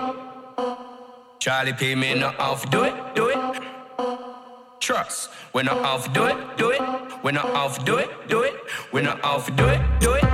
Charlie 1.39 1.73
P, 1.73 1.95
me 1.95 2.19
not 2.19 2.37
to 2.37 2.69
do 2.69 2.83
it, 2.83 3.15
do 3.15 3.29
it. 3.29 3.39
Trust, 4.81 5.31
we 5.55 5.63
not 5.63 6.03
to 6.03 6.11
do 6.11 6.25
it, 6.25 6.57
do 6.57 6.71
it. 6.71 6.83
We 7.23 7.31
not 7.31 7.75
to 7.75 7.85
do 7.85 7.97
it, 7.99 8.11
do 8.29 8.43
it. 8.43 8.55
We 8.93 9.03
not 9.03 9.23
to 9.23 9.53
do 9.53 9.65
it, 9.67 9.81
do 10.01 10.15
it. 10.15 10.25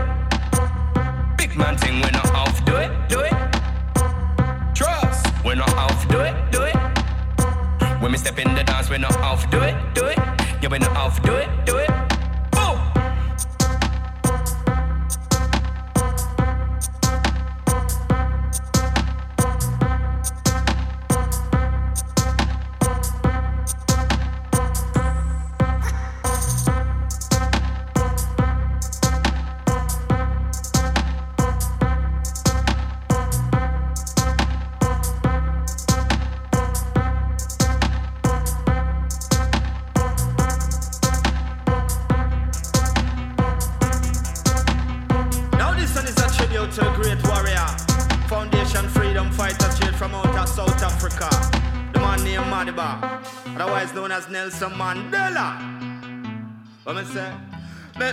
Big 1.36 1.54
man 1.56 1.76
thing, 1.76 1.96
we 1.96 2.10
not 2.10 2.24
to 2.24 2.64
do 2.64 2.76
it, 2.76 3.08
do 3.10 3.20
it. 3.20 3.34
Trust, 4.74 5.26
we 5.44 5.54
not 5.54 5.68
to 5.68 6.08
do 6.08 6.20
it, 6.20 6.34
do 6.50 6.62
it. 6.62 6.76
When 8.00 8.10
we 8.10 8.16
step 8.16 8.38
in 8.38 8.54
the 8.54 8.64
dance, 8.64 8.88
we 8.88 8.96
not 8.96 9.12
to 9.12 9.46
do 9.50 9.60
it, 9.60 9.94
do 9.94 10.06
it. 10.06 10.18
Yeah, 10.62 10.68
we 10.70 10.78
not 10.78 11.14
to 11.14 11.20
do 11.20 11.34
it, 11.34 11.66
do 11.66 11.76
it. 11.76 11.93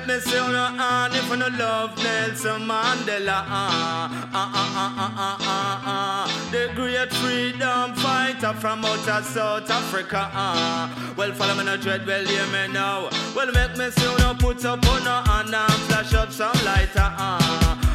let 0.01 0.07
me 0.07 0.31
see 0.31 0.37
on 0.37 0.51
your 0.51 0.81
hand 0.81 1.13
if 1.13 1.29
you 1.29 1.35
no 1.37 1.47
love 1.47 1.95
Nelson 1.97 2.61
Mandela. 2.61 3.43
Ah, 3.47 4.29
ah, 4.33 4.51
ah, 4.55 4.73
ah, 4.75 4.93
ah, 4.97 5.13
ah, 5.15 5.15
ah. 5.17 5.37
ah, 5.41 5.81
ah. 5.85 6.49
The 6.51 6.71
great 6.75 7.11
freedom 7.13 7.93
fighter 7.95 8.53
from 8.53 8.85
out 8.85 9.07
of 9.07 9.25
South 9.25 9.69
Africa. 9.69 10.29
Ah. 10.33 11.13
Well, 11.17 11.31
follow 11.33 11.55
me 11.55 11.65
no 11.65 11.77
dread, 11.77 12.05
well, 12.07 12.25
hear 12.25 12.47
me 12.47 12.73
now. 12.73 13.09
Well, 13.35 13.51
make 13.51 13.77
me 13.77 13.91
see 13.91 14.23
on 14.23 14.37
put 14.37 14.63
up 14.65 14.85
on 14.87 15.03
your 15.03 15.21
hand 15.23 15.53
and 15.53 15.73
flash 15.87 16.13
up 16.13 16.31
some 16.31 16.65
lighter. 16.65 17.09
Ah. 17.17 17.90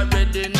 already 0.00 0.59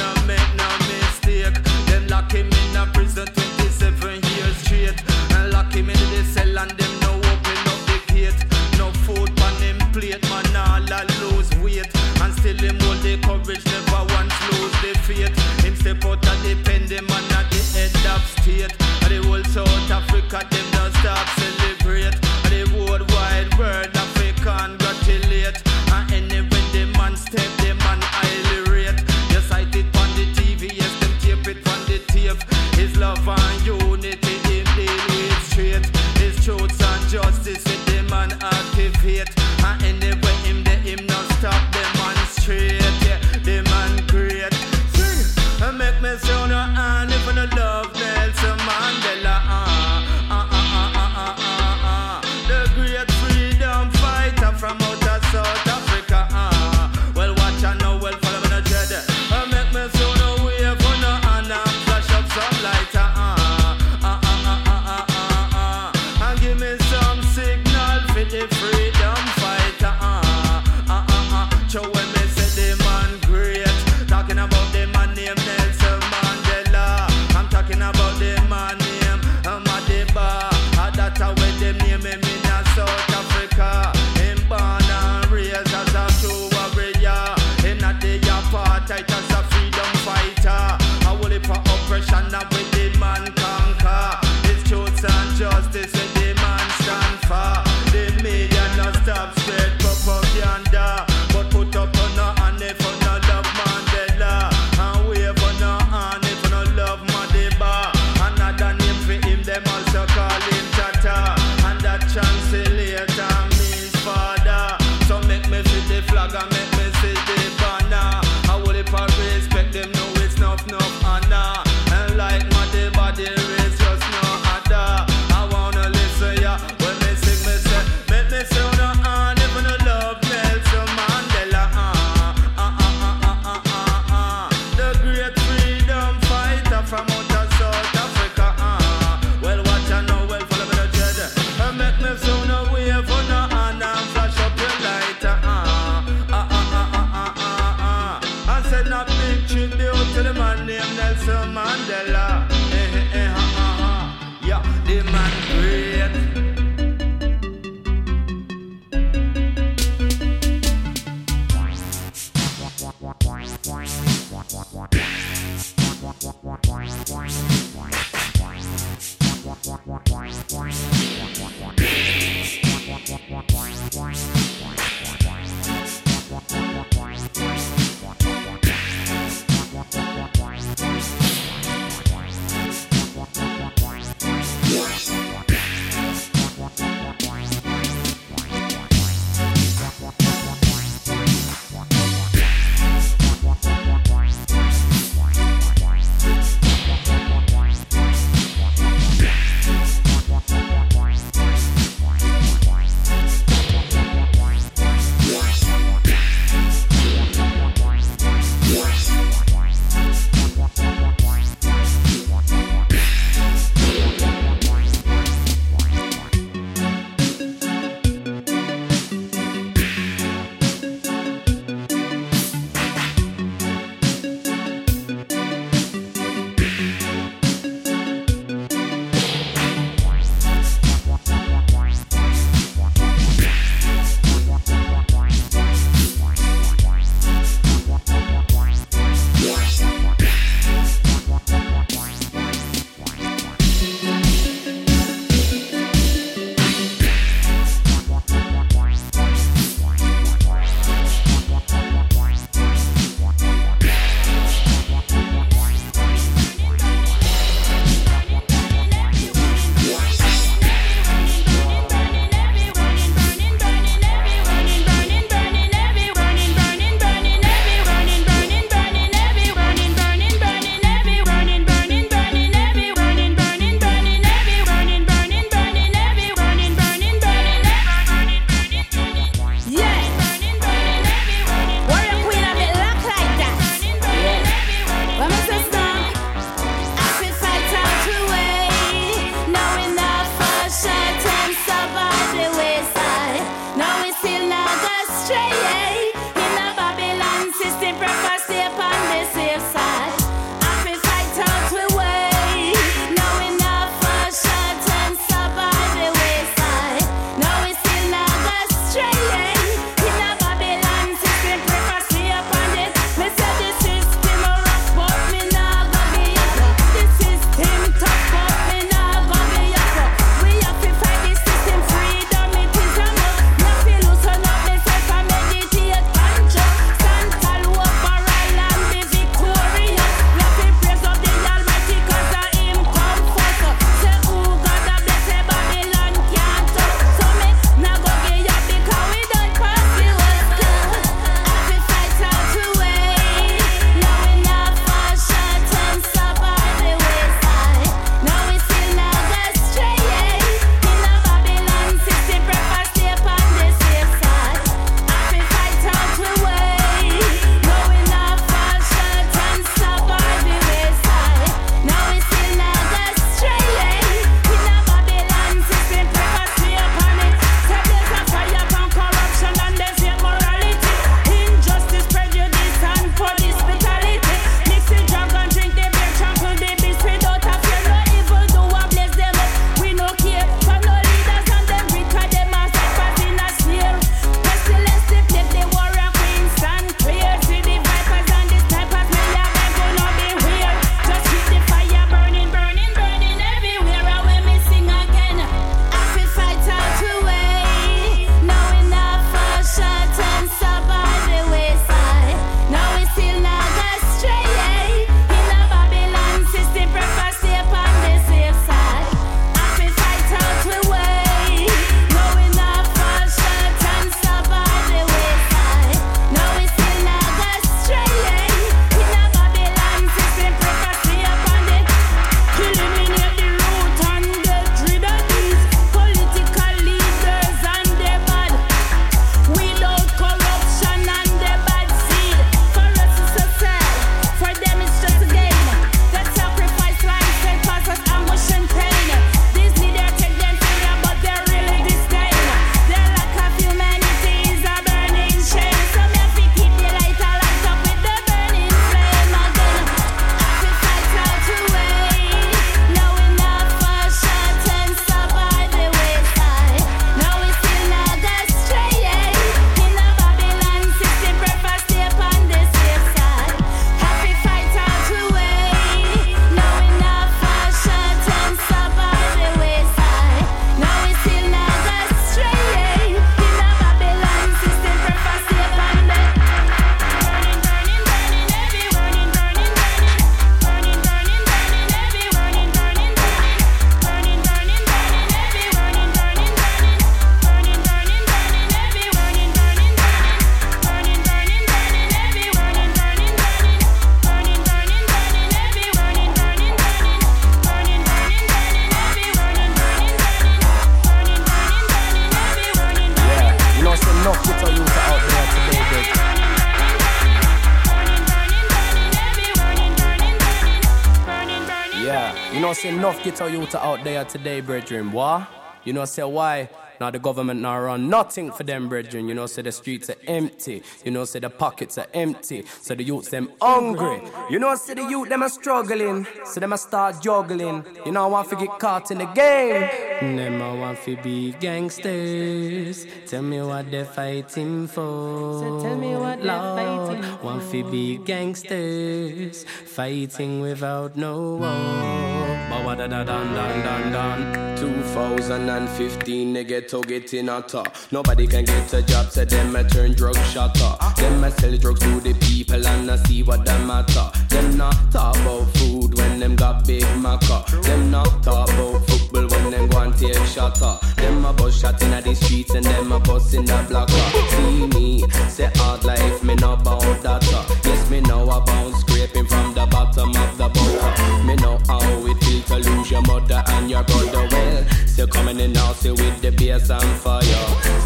enough 513.31 513.53
get 513.53 513.73
you 513.73 513.79
out 513.79 514.03
there 514.03 514.25
today, 514.25 514.61
brethren. 514.61 515.13
Why? 515.13 515.47
You 515.85 515.93
know, 515.93 516.05
say 516.05 516.25
why? 516.25 516.69
Now 517.01 517.11
the 517.11 517.19
government 517.19 517.61
now 517.61 517.81
run 517.81 518.11
nothing 518.11 518.51
for 518.53 518.65
them, 518.65 518.89
brethren. 518.89 519.29
You 519.29 519.35
know, 519.35 519.47
say 519.47 519.63
the 519.63 519.73
streets 519.73 520.11
are 520.11 520.17
empty. 520.27 520.83
You 521.05 521.13
know, 521.13 521.25
say 521.25 521.39
the 521.39 521.49
pockets 521.49 521.97
are 521.97 522.09
empty. 522.13 522.65
So 522.83 522.95
the 522.95 523.05
youths 523.05 523.31
them 523.31 523.53
hungry. 523.63 524.23
You 524.51 524.59
know, 524.59 524.75
say 524.75 524.95
the 524.95 525.09
youth 525.09 525.29
them 525.29 525.43
are 525.43 525.49
struggling. 525.49 526.27
So 526.45 526.61
them 526.61 526.73
a 526.73 526.79
start 526.79 527.23
juggling. 527.23 527.85
You 528.05 528.13
know, 528.13 528.25
I 528.25 528.27
want 528.27 528.51
to 528.51 528.57
get 528.57 528.79
caught 528.79 529.11
in 529.11 529.19
the 529.19 529.27
game. 529.27 530.10
Them 530.21 530.61
I 530.61 530.75
want 530.75 531.03
to 531.05 531.17
be 531.17 531.53
gangsters. 531.53 533.07
Tell 533.27 533.41
me 533.41 533.63
what 533.63 533.91
they're 533.91 534.05
fighting 534.05 534.87
for. 534.87 535.61
So 535.61 535.81
tell 535.83 535.97
me 535.97 536.15
what 536.15 536.43
they're 536.43 536.59
fighting 536.59 537.23
for. 537.23 537.45
Want 537.45 537.71
to 537.71 537.91
be 537.91 538.19
gangsters. 538.19 539.65
Fighting 539.65 540.61
without 540.61 541.17
no 541.17 541.57
war. 541.57 542.61
Ba 542.91 542.97
da 542.97 543.07
da 543.07 543.25
dan 543.25 543.55
dan 543.55 543.83
dan 543.85 544.13
dan. 544.13 544.77
2015 544.77 546.53
they 546.53 546.65
get 546.65 546.89
to 546.89 547.01
get 547.03 547.33
in 547.35 547.49
a 547.49 547.63
top. 547.63 547.95
Nobody 548.11 548.47
can 548.47 548.65
get 548.65 548.93
a 548.93 549.03
job, 549.03 549.31
so 549.31 549.45
them 549.45 549.77
a 549.77 549.89
turn 549.89 550.13
drug 550.13 550.37
shotter. 550.53 550.97
Them 551.17 551.45
a 551.45 551.51
sell 551.51 551.77
drugs 551.77 552.01
to 552.01 552.21
the 552.21 552.35
people 552.35 552.87
and 552.87 553.11
I 553.11 553.17
see 553.17 553.43
what 553.43 553.65
them 553.65 553.87
matter. 553.87 554.31
Them 554.49 554.77
not 554.77 554.97
talk 555.13 555.37
about 555.37 555.69
food 555.77 556.00
them 556.41 556.57
got 556.57 556.87
big 556.87 557.05
maca. 557.23 557.67
Them 557.83 558.11
not 558.11 558.43
talk 558.43 558.69
about 558.71 559.07
football 559.07 559.47
when 559.49 559.71
them 559.71 559.89
go 559.89 559.99
and 560.01 560.17
take 560.17 560.35
shotter. 560.47 560.99
Them 561.17 561.45
a 561.45 561.53
bus 561.53 561.79
shot 561.81 562.01
in 562.03 562.11
the 562.11 562.35
streets 562.35 562.75
and 562.75 562.85
them 562.85 563.13
a 563.13 563.21
bus 563.21 563.53
in 563.53 563.65
the 563.65 563.85
blocker. 563.89 564.15
See 564.51 564.87
me, 564.87 565.29
say 565.49 565.71
hard 565.77 566.05
life, 566.05 566.43
me 566.43 566.55
know 566.57 566.73
about 566.75 567.23
that. 567.23 567.45
Yes, 567.85 568.11
me 568.11 568.21
know 568.23 568.45
about 568.45 568.93
scraping 569.01 569.47
from 569.47 569.75
the 569.75 569.87
bottom 569.87 570.31
of 570.31 570.59
the 570.59 570.69
butter. 570.69 571.45
Me 571.45 571.57
know 571.57 571.79
how 571.87 572.01
it 572.27 572.39
feels 572.45 572.65
to 572.67 572.77
lose 572.77 573.11
your 573.11 573.23
mother 573.23 573.63
and 573.69 573.91
your 573.91 574.03
brother. 574.05 574.49
Well, 574.51 574.85
still 575.11 575.27
coming 575.27 575.59
in 575.61 575.73
now, 575.73 575.93
say 575.93 576.11
with 576.11 576.41
the 576.41 576.51
bass 576.53 576.91
and 576.91 577.21
fire. 577.21 577.43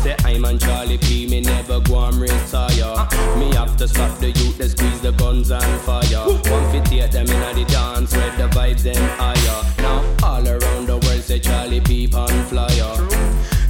Say 0.02 0.16
I'm 0.24 0.44
on 0.44 0.58
Charlie 0.58 0.98
P, 0.98 1.26
me 1.28 1.40
never 1.40 1.80
go 1.80 2.04
and 2.06 2.16
retire. 2.16 3.06
Me 3.38 3.54
have 3.54 3.76
to 3.76 3.86
stop 3.86 4.18
the 4.18 4.30
youth, 4.30 4.58
they 4.58 4.68
squeeze 4.68 5.00
the 5.00 5.12
guns 5.12 5.50
and 5.50 5.80
fire. 5.82 6.24
One 6.26 6.72
fit 6.72 6.84
take 6.86 7.10
them 7.10 7.26
in 7.28 7.56
the 7.56 7.64
dance, 7.66 8.14
where 8.16 8.30
the 8.36 8.48
vibes 8.48 8.82
them 8.82 8.96
higher. 9.18 9.58
Now 9.78 10.02
all 10.22 10.46
around 10.46 10.86
the 10.86 10.98
world 11.04 11.22
say 11.22 11.38
Charlie 11.38 11.80
P 11.80 12.10
on 12.14 12.44
flyer. 12.44 12.96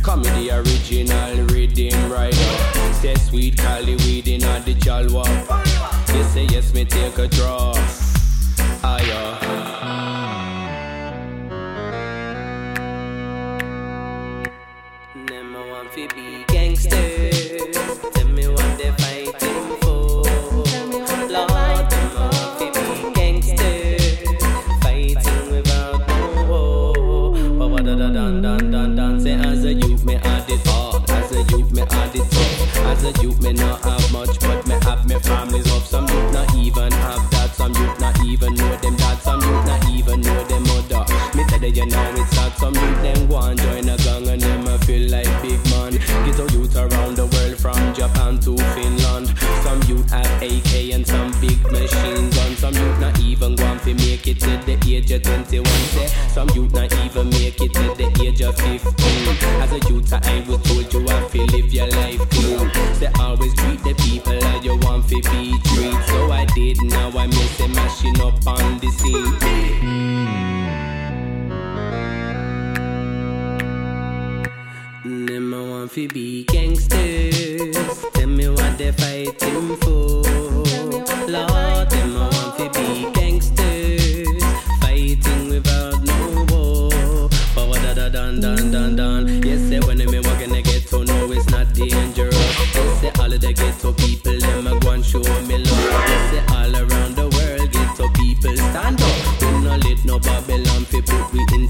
Comedy 0.02 0.50
original 0.50 1.46
rhythm 1.46 2.12
rider. 2.12 2.36
Say 3.00 3.14
sweet 3.16 3.56
Cali 3.56 3.96
weed 3.96 4.28
in 4.28 4.40
the 4.40 4.74
jalwa. 4.78 5.24
They 6.06 6.22
say 6.22 6.46
yes, 6.54 6.72
me 6.74 6.84
take 6.84 7.18
a 7.18 7.26
draw. 7.26 7.74
Higher. 8.82 10.23
Fi 15.94 16.08
be 16.08 16.44
gangsters. 16.48 17.76
Tell 18.14 18.28
me 18.28 18.48
what 18.48 18.78
they 18.78 18.90
fighting 18.98 19.76
for. 19.80 20.22
Lord, 21.30 21.90
them 21.90 22.14
want 22.16 22.58
fi 22.58 22.66
be 22.74 23.12
gangsters. 23.14 24.22
Fighting 24.82 25.50
without 25.52 26.08
no 26.08 26.46
war. 26.48 27.32
Ba 27.58 27.68
ba 27.68 27.82
da 27.82 27.94
da 27.94 28.08
dan 28.10 28.42
dan 28.42 28.70
dan 28.72 28.96
dan. 28.96 29.20
Say 29.20 29.34
as 29.34 29.64
a 29.64 29.72
youth 29.72 30.04
me 30.04 30.14
had 30.14 30.50
it 30.50 30.66
hard. 30.66 31.08
As 31.10 31.30
a 31.30 31.42
youth 31.56 31.70
me 31.72 31.82
had 31.82 32.14
it 32.16 32.28
tough. 32.30 32.76
As 32.90 33.04
a 33.04 33.22
youth 33.22 33.40
me 33.40 33.52
not 33.52 33.80
have 33.84 34.12
much, 34.12 34.40
but 34.40 34.66
me 34.66 34.74
have 34.82 35.08
me 35.08 35.16
family's 35.20 35.70
love. 35.70 35.86
Some 35.86 36.08
youth 36.08 36.32
not 36.32 36.54
even 36.56 36.90
have 36.90 37.30
that. 37.30 37.54
Some 37.54 37.72
youth 37.74 38.00
not 38.00 38.18
even 38.24 38.54
know 38.54 38.76
them 38.78 38.96
dad. 38.96 39.18
Some 39.22 39.40
youth 39.42 39.66
not 39.66 39.88
even 39.90 40.20
know 40.22 40.42
them 40.44 40.64
tell 41.58 41.68
you 41.68 41.86
now 41.86 42.10
it's 42.10 42.30
sad. 42.30 42.52
Some 42.56 42.74
youth 42.74 43.02
them 43.02 43.32
and 43.32 43.58
join 43.60 43.88
a 43.88 43.96
gang 43.96 44.28
and 44.28 44.40
them 44.40 44.66
a 44.66 44.78
feel 44.78 45.10
like 45.10 45.42
big 45.42 45.60
man. 45.70 45.92
Get 46.26 46.38
a 46.38 46.46
youth 46.52 46.76
around 46.76 47.16
the 47.16 47.26
world 47.26 47.58
from 47.58 47.94
Japan 47.94 48.38
to 48.40 48.56
Finland. 48.74 49.34
Some 49.62 49.82
youth 49.88 50.10
have 50.10 50.42
AK 50.42 50.94
and 50.94 51.06
some 51.06 51.30
big 51.40 51.60
machines 51.70 52.38
on. 52.38 52.56
Some 52.56 52.74
youth 52.74 52.98
not 53.00 53.18
even 53.20 53.56
going 53.56 53.80
to 53.80 53.94
make 53.94 54.26
it 54.26 54.40
to 54.40 54.50
the 54.66 54.76
age 54.86 55.10
of 55.10 55.22
21. 55.22 55.64
Say 55.64 56.08
some 56.28 56.48
youth 56.50 56.72
not 56.72 56.92
even 57.04 57.28
make 57.30 57.60
it 57.60 57.72
to 57.74 57.84
the 57.98 58.08
age 58.24 58.42
of 58.42 58.56
15. 58.56 58.84
As 59.62 59.72
a 59.72 59.80
youth, 59.88 60.12
I 60.12 60.44
was 60.48 60.60
told 60.62 60.92
you 60.92 61.06
have 61.08 61.30
to 61.32 61.42
live 61.44 61.72
your 61.72 61.88
life 61.88 62.30
clean. 62.30 62.70
Say 62.94 63.10
always 63.20 63.54
treat 63.54 63.82
the 63.82 63.94
people 64.04 64.42
as 64.44 64.64
you 64.64 64.76
want 64.78 65.08
to 65.08 65.16
be 65.30 65.54
treated. 65.68 66.04
So 66.06 66.30
I 66.32 66.44
did, 66.54 66.82
now 66.82 67.10
I 67.10 67.26
miss 67.26 67.58
them 67.58 67.72
mashing 67.72 68.20
up 68.20 68.46
on 68.46 68.73
Them 75.94 76.02
I 76.02 76.06
want 76.06 76.10
to 76.10 76.14
be 76.14 76.44
gangsters. 76.46 78.04
Tell 78.14 78.26
me 78.26 78.48
what 78.48 78.78
they 78.78 78.90
fighting 78.90 79.76
for. 79.76 80.22
Lord, 81.30 81.90
them 81.90 82.16
I 82.16 82.28
want 82.32 82.58
to 82.58 82.70
be 82.74 83.12
gangsters. 83.12 84.42
Fighting 84.80 85.50
without 85.50 86.02
no 86.02 86.46
war. 86.50 87.28
Ba 87.54 87.78
da 87.78 87.94
da 87.94 88.08
dan 88.08 88.40
dan 88.40 88.72
dan 88.72 88.96
dan. 88.96 89.42
Yes, 89.44 89.60
say 89.68 89.78
when 89.86 89.98
me 89.98 90.18
walk 90.18 90.42
in 90.42 90.50
the 90.50 90.62
ghetto, 90.62 91.04
no, 91.04 91.30
it's 91.30 91.48
not 91.50 91.72
dangerous. 91.74 92.34
Yes, 92.74 93.00
say 93.00 93.12
all 93.20 93.32
of 93.32 93.40
the 93.40 93.52
ghetto 93.52 93.92
people, 93.92 94.40
them 94.40 94.66
a 94.66 94.80
go 94.80 94.90
and 94.90 95.04
show 95.04 95.22
me 95.46 95.58
love. 95.58 96.08
Yes, 96.10 96.30
say 96.30 96.42
all 96.56 96.74
around 96.74 97.14
the 97.14 97.28
world, 97.30 97.70
ghetto 97.70 98.08
people 98.14 98.56
stand 98.56 99.00
up. 99.00 99.40
We 99.40 99.46
no 99.62 99.76
let 99.76 100.04
no 100.04 100.18
Babylon 100.18 100.73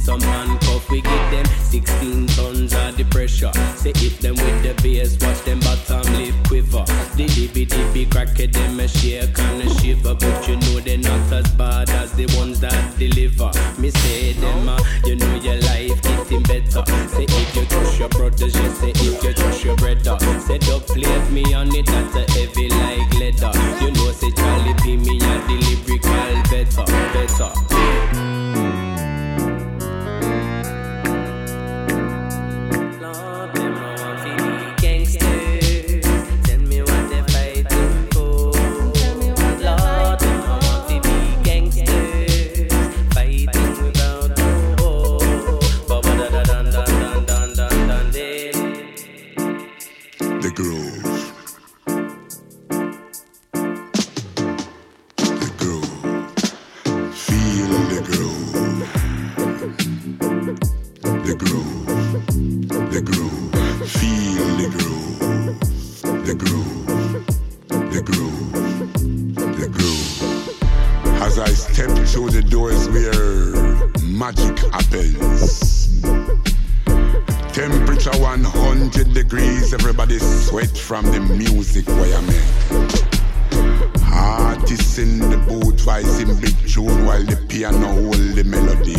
some 0.04 0.20
handcuff. 0.20 0.88
We 0.90 1.00
give 1.00 1.30
them 1.30 1.46
16 1.46 2.26
tons 2.26 2.74
of 2.74 2.96
the 2.96 3.04
pressure. 3.10 3.50
Say 3.74 3.92
hit 3.96 4.20
them 4.20 4.34
with 4.36 4.62
the 4.62 4.74
bass, 4.82 5.16
watch 5.20 5.40
them 5.44 5.60
bottom 5.60 6.04
lip 6.14 6.34
quiver. 6.46 6.84
The 7.16 7.24
dibby 7.26 7.66
dibby 7.66 8.10
crack 8.10 8.38
it, 8.38 8.52
them 8.52 8.78
a 8.80 8.86
shake 8.86 9.38
and 9.38 9.62
a 9.62 9.68
shiver. 9.80 10.14
But 10.14 10.46
you 10.46 10.56
know 10.56 10.80
they're 10.80 10.98
not 10.98 11.32
as 11.32 11.50
bad 11.52 11.88
as 11.90 12.12
the 12.12 12.26
ones 12.36 12.60
that 12.60 12.98
deliver. 12.98 13.50
Me 13.80 13.90
say 13.90 14.34
them, 14.34 14.68
uh, 14.68 14.78
you 15.06 15.16
know 15.16 15.34
your 15.36 15.58
life 15.72 16.00
getting 16.02 16.42
better. 16.42 16.84
Say 17.08 17.24
if 17.26 17.56
you 17.56 17.64
trust 17.64 17.98
your 17.98 18.08
brothers, 18.10 18.52
just 18.52 18.80
say 18.80 18.90
if 18.90 19.22
you 19.24 19.32
trust 19.32 19.64
your 19.64 19.76
brother. 19.76 20.18
Say 20.40 20.58
don't 20.58 20.86
plate 20.86 21.30
me 21.30 21.54
on 21.54 21.74
it, 21.74 21.86
that's 21.86 22.14
a 22.14 22.24
heavy 22.36 22.68
like 22.68 23.12
leather. 23.18 23.52
You 23.80 23.90
know 23.92 24.12
say 24.12 24.30
Charlie 24.32 24.74
P 24.82 24.96
me 24.98 25.16
a 25.16 25.34
the 25.48 25.56
lyrical 25.64 26.42
better, 26.52 26.84
better. 27.16 27.73
Artists 84.12 84.98
in 84.98 85.18
the 85.18 85.36
booth 85.48 85.80
voicing 85.80 86.34
big 86.40 86.56
tune 86.68 87.04
while 87.04 87.24
the 87.24 87.36
piano 87.48 87.88
hold 87.88 88.34
the 88.34 88.44
melody. 88.44 88.96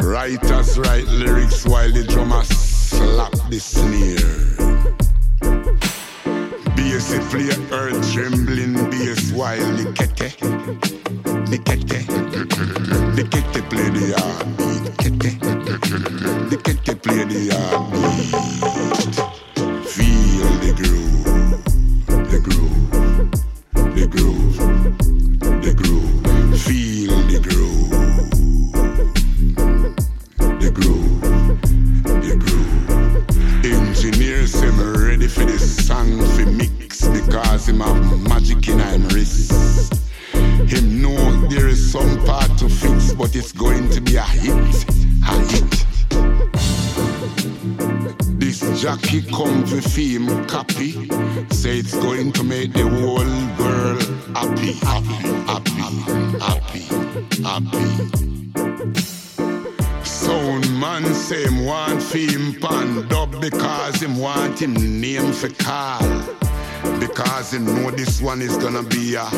Writers 0.00 0.78
write 0.78 1.06
lyrics 1.06 1.64
while 1.64 1.90
the 1.92 2.04
drummer 2.04 2.42
slap 2.44 3.32
the 3.50 3.58
snare. 3.58 4.52
Bass 6.76 7.08
play 7.30 7.50
earth 7.70 8.12
trembling 8.12 8.74
bass 8.90 9.32
while 9.32 9.58
the 9.76 9.84
kete, 9.94 10.30
the 11.50 11.58
kete, 11.58 12.06
the 13.16 13.22
kete 13.22 13.60
play 13.70 13.88
the 13.90 14.14
heartbeat. 14.18 14.84
Kete, 15.02 15.32
the 16.50 16.56
kete 16.56 16.94
play 17.02 17.24
the 17.24 17.54
heartbeat. 17.54 17.71
one 68.32 68.40
is 68.40 68.56
gonna 68.56 68.82
be 68.82 69.14
a 69.14 69.28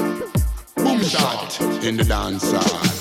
boom 0.77 1.03
shot 1.03 1.61
in 1.83 1.97
the 1.97 2.05
dance 2.05 2.53
hall. 2.53 2.94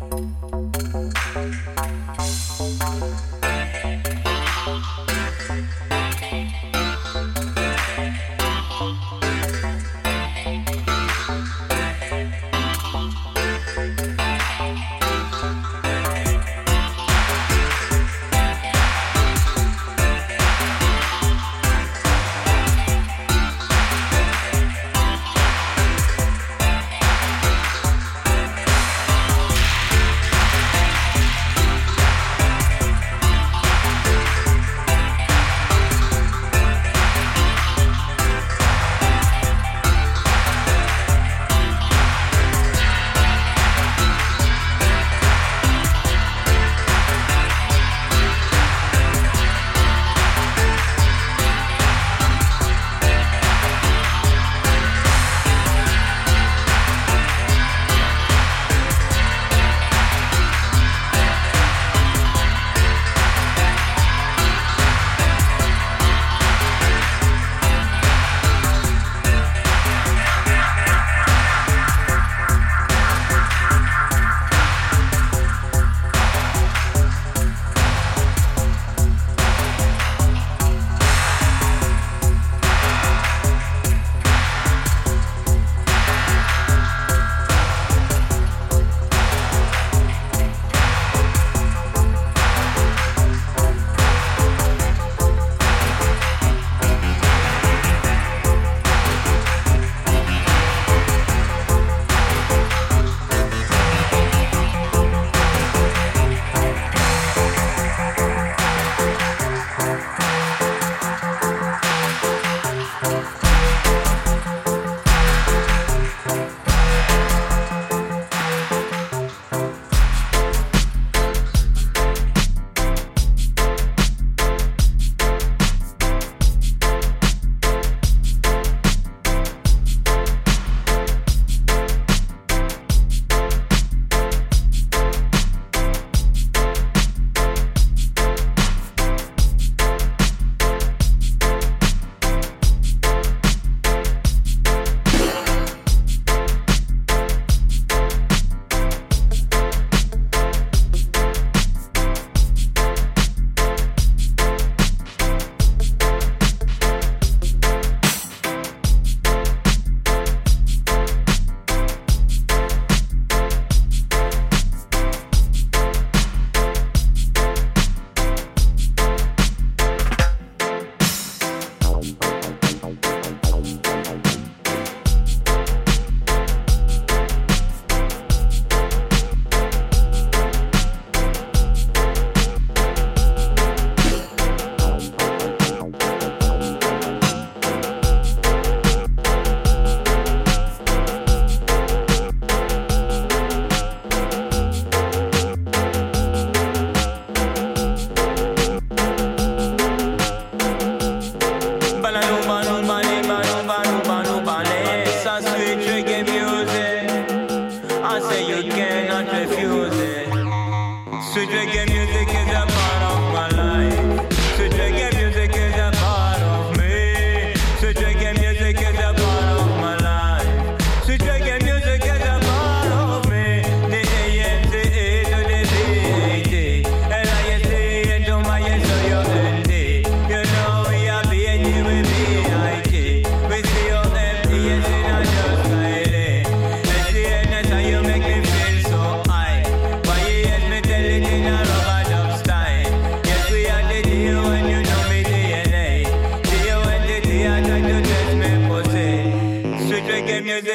you 0.00 0.55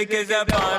music 0.02 0.14
is 0.20 0.32
a 0.32 0.71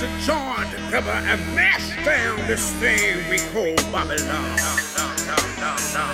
to 0.00 0.06
join 0.20 0.64
together 0.70 1.10
and 1.10 1.54
mash 1.54 1.94
down 2.06 2.38
this 2.46 2.72
thing 2.76 3.18
we 3.28 3.36
call 3.52 3.76
Babylon. 3.92 4.89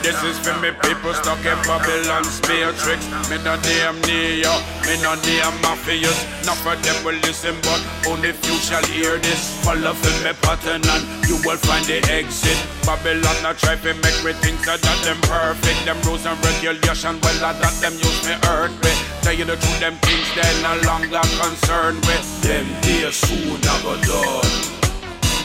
This 0.03 0.23
is 0.23 0.39
for 0.39 0.55
me 0.61 0.71
people 0.83 1.13
stuck 1.15 1.39
in 1.45 1.59
Babylon's 1.67 2.41
matrix. 2.49 3.03
Me 3.29 3.37
no 3.43 3.57
name 3.63 3.99
Neo, 4.07 4.55
me 4.87 4.95
no 5.03 5.15
name 5.23 5.57
Morpheus. 5.63 6.19
Not 6.47 6.57
for 6.59 6.77
them 6.77 7.05
will 7.05 7.19
listen, 7.27 7.57
but 7.63 7.81
only 8.07 8.33
few 8.33 8.57
shall 8.59 8.85
hear 8.87 9.19
this. 9.19 9.63
Follow 9.65 9.93
for 9.95 10.15
me 10.25 10.33
pattern 10.43 10.83
and 10.87 11.05
you 11.27 11.37
will 11.45 11.59
find 11.59 11.85
the 11.87 11.99
exit. 12.11 12.59
Babylon 12.87 13.45
a 13.45 13.55
try 13.55 13.77
to 13.77 13.95
make 14.03 14.21
me 14.25 14.33
think 14.45 14.63
that 14.65 14.81
them 15.03 15.19
perfect. 15.27 15.85
Them 15.85 16.01
rules 16.03 16.27
and 16.27 16.39
regulation, 16.45 17.19
well 17.23 17.45
I 17.45 17.53
that 17.59 17.75
them 17.81 17.95
use 17.95 18.21
me 18.27 18.35
earth 18.49 18.75
with. 18.83 18.99
Tell 19.23 19.35
you 19.35 19.45
the 19.45 19.57
truth, 19.57 19.81
them 19.81 19.95
things 20.07 20.29
they 20.35 20.63
no 20.63 20.79
longer 20.87 21.23
concerned 21.43 22.05
with. 22.07 22.25
Them 22.43 22.67
days 22.83 23.17
soon 23.17 23.59
I 23.63 23.83
go 23.83 23.95
done. 24.03 24.86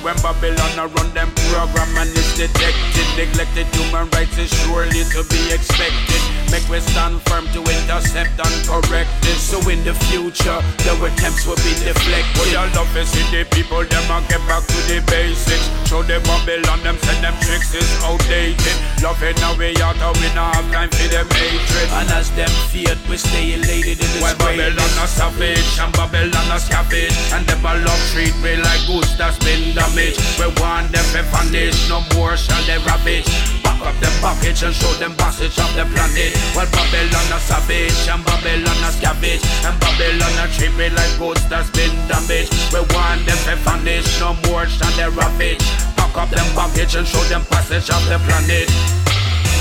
When 0.04 0.16
Babylon 0.24 0.92
run 0.96 1.14
them 1.14 1.30
program 1.36 1.96
and 1.98 2.10
it's 2.10 2.36
detected. 2.36 3.06
Neglected 3.16 3.68
human 3.76 4.10
rights 4.10 4.36
is 4.38 4.50
surely 4.50 5.04
to 5.14 5.24
be 5.30 5.54
expected 5.54 6.41
Make 6.52 6.68
we 6.68 6.84
stand 6.84 7.24
firm 7.32 7.48
to 7.56 7.64
intercept 7.64 8.36
and 8.36 8.56
correct 8.68 9.08
this. 9.24 9.40
So 9.40 9.58
in 9.72 9.88
the 9.88 9.96
future, 10.12 10.60
the 10.84 10.92
attempts 11.00 11.48
will 11.48 11.56
be 11.64 11.72
deflected. 11.80 12.28
We 12.44 12.60
all 12.60 12.68
love 12.76 12.92
to 12.92 13.08
see 13.08 13.24
the 13.32 13.48
people, 13.56 13.88
them 13.88 14.12
a 14.12 14.20
get 14.28 14.44
back 14.52 14.68
to 14.68 14.80
the 14.92 15.00
basics. 15.08 15.72
Show 15.88 16.04
the 16.04 16.20
Babylon, 16.28 16.84
them 16.84 17.00
send 17.08 17.24
them 17.24 17.40
tricks 17.40 17.72
is 17.72 17.88
outdated. 18.04 18.76
Love 19.00 19.24
it 19.24 19.40
now 19.40 19.56
we 19.56 19.72
out, 19.80 19.96
we 20.20 20.28
not 20.36 20.60
have 20.60 20.68
time 20.76 20.92
for 20.92 21.08
them 21.08 21.28
hatred 21.32 21.88
And 21.96 22.12
as 22.20 22.28
them 22.36 22.52
feared, 22.68 23.00
we 23.08 23.16
stay 23.16 23.56
elated 23.56 24.04
in 24.04 24.12
this 24.12 24.20
When 24.20 24.36
Babylon 24.36 24.92
a 25.00 25.08
savage 25.08 25.72
and 25.80 25.96
Babylon 25.96 26.52
a 26.52 26.60
scavenge. 26.60 27.16
And 27.32 27.48
them 27.48 27.64
a 27.64 27.80
love 27.80 28.04
treat 28.12 28.36
me 28.44 28.60
like 28.60 28.84
goods 28.92 29.16
that's 29.16 29.40
been 29.40 29.72
damaged. 29.72 30.20
We 30.36 30.52
want 30.60 30.92
them 30.92 31.08
to 31.16 31.24
vanish, 31.32 31.88
no 31.88 32.04
more 32.12 32.36
shall 32.36 32.60
they 32.68 32.76
ravage. 32.84 33.32
Back 33.64 33.80
up 33.88 33.96
them 34.04 34.12
package 34.20 34.68
and 34.68 34.76
show 34.76 34.92
them 35.00 35.16
passage 35.16 35.56
of 35.56 35.72
the 35.80 35.88
planet 35.96 36.41
While 36.54 36.70
Babylon 36.72 37.32
a 37.32 37.40
savage 37.40 38.08
and 38.10 38.24
Babylon 38.26 38.82
a 38.84 38.90
scavenge 38.92 39.46
And 39.66 39.78
Babylon 39.80 40.36
a 40.42 40.46
treat 40.54 40.74
me 40.76 40.90
like 40.90 41.14
goods 41.18 41.48
that's 41.48 41.70
been 41.72 41.94
damaged 42.08 42.54
We 42.74 42.82
want 42.94 43.26
them 43.26 43.40
to 43.48 43.56
vanish, 43.64 44.20
no 44.20 44.36
more 44.48 44.68
shall 44.68 44.92
they 44.98 45.10
ravage 45.10 45.64
Pack 45.96 46.18
up 46.18 46.30
them 46.30 46.48
package 46.56 46.96
and 46.96 47.08
show 47.08 47.24
them 47.32 47.46
passage 47.46 47.90
of 47.90 48.04
the 48.10 48.20
planet 48.26 48.70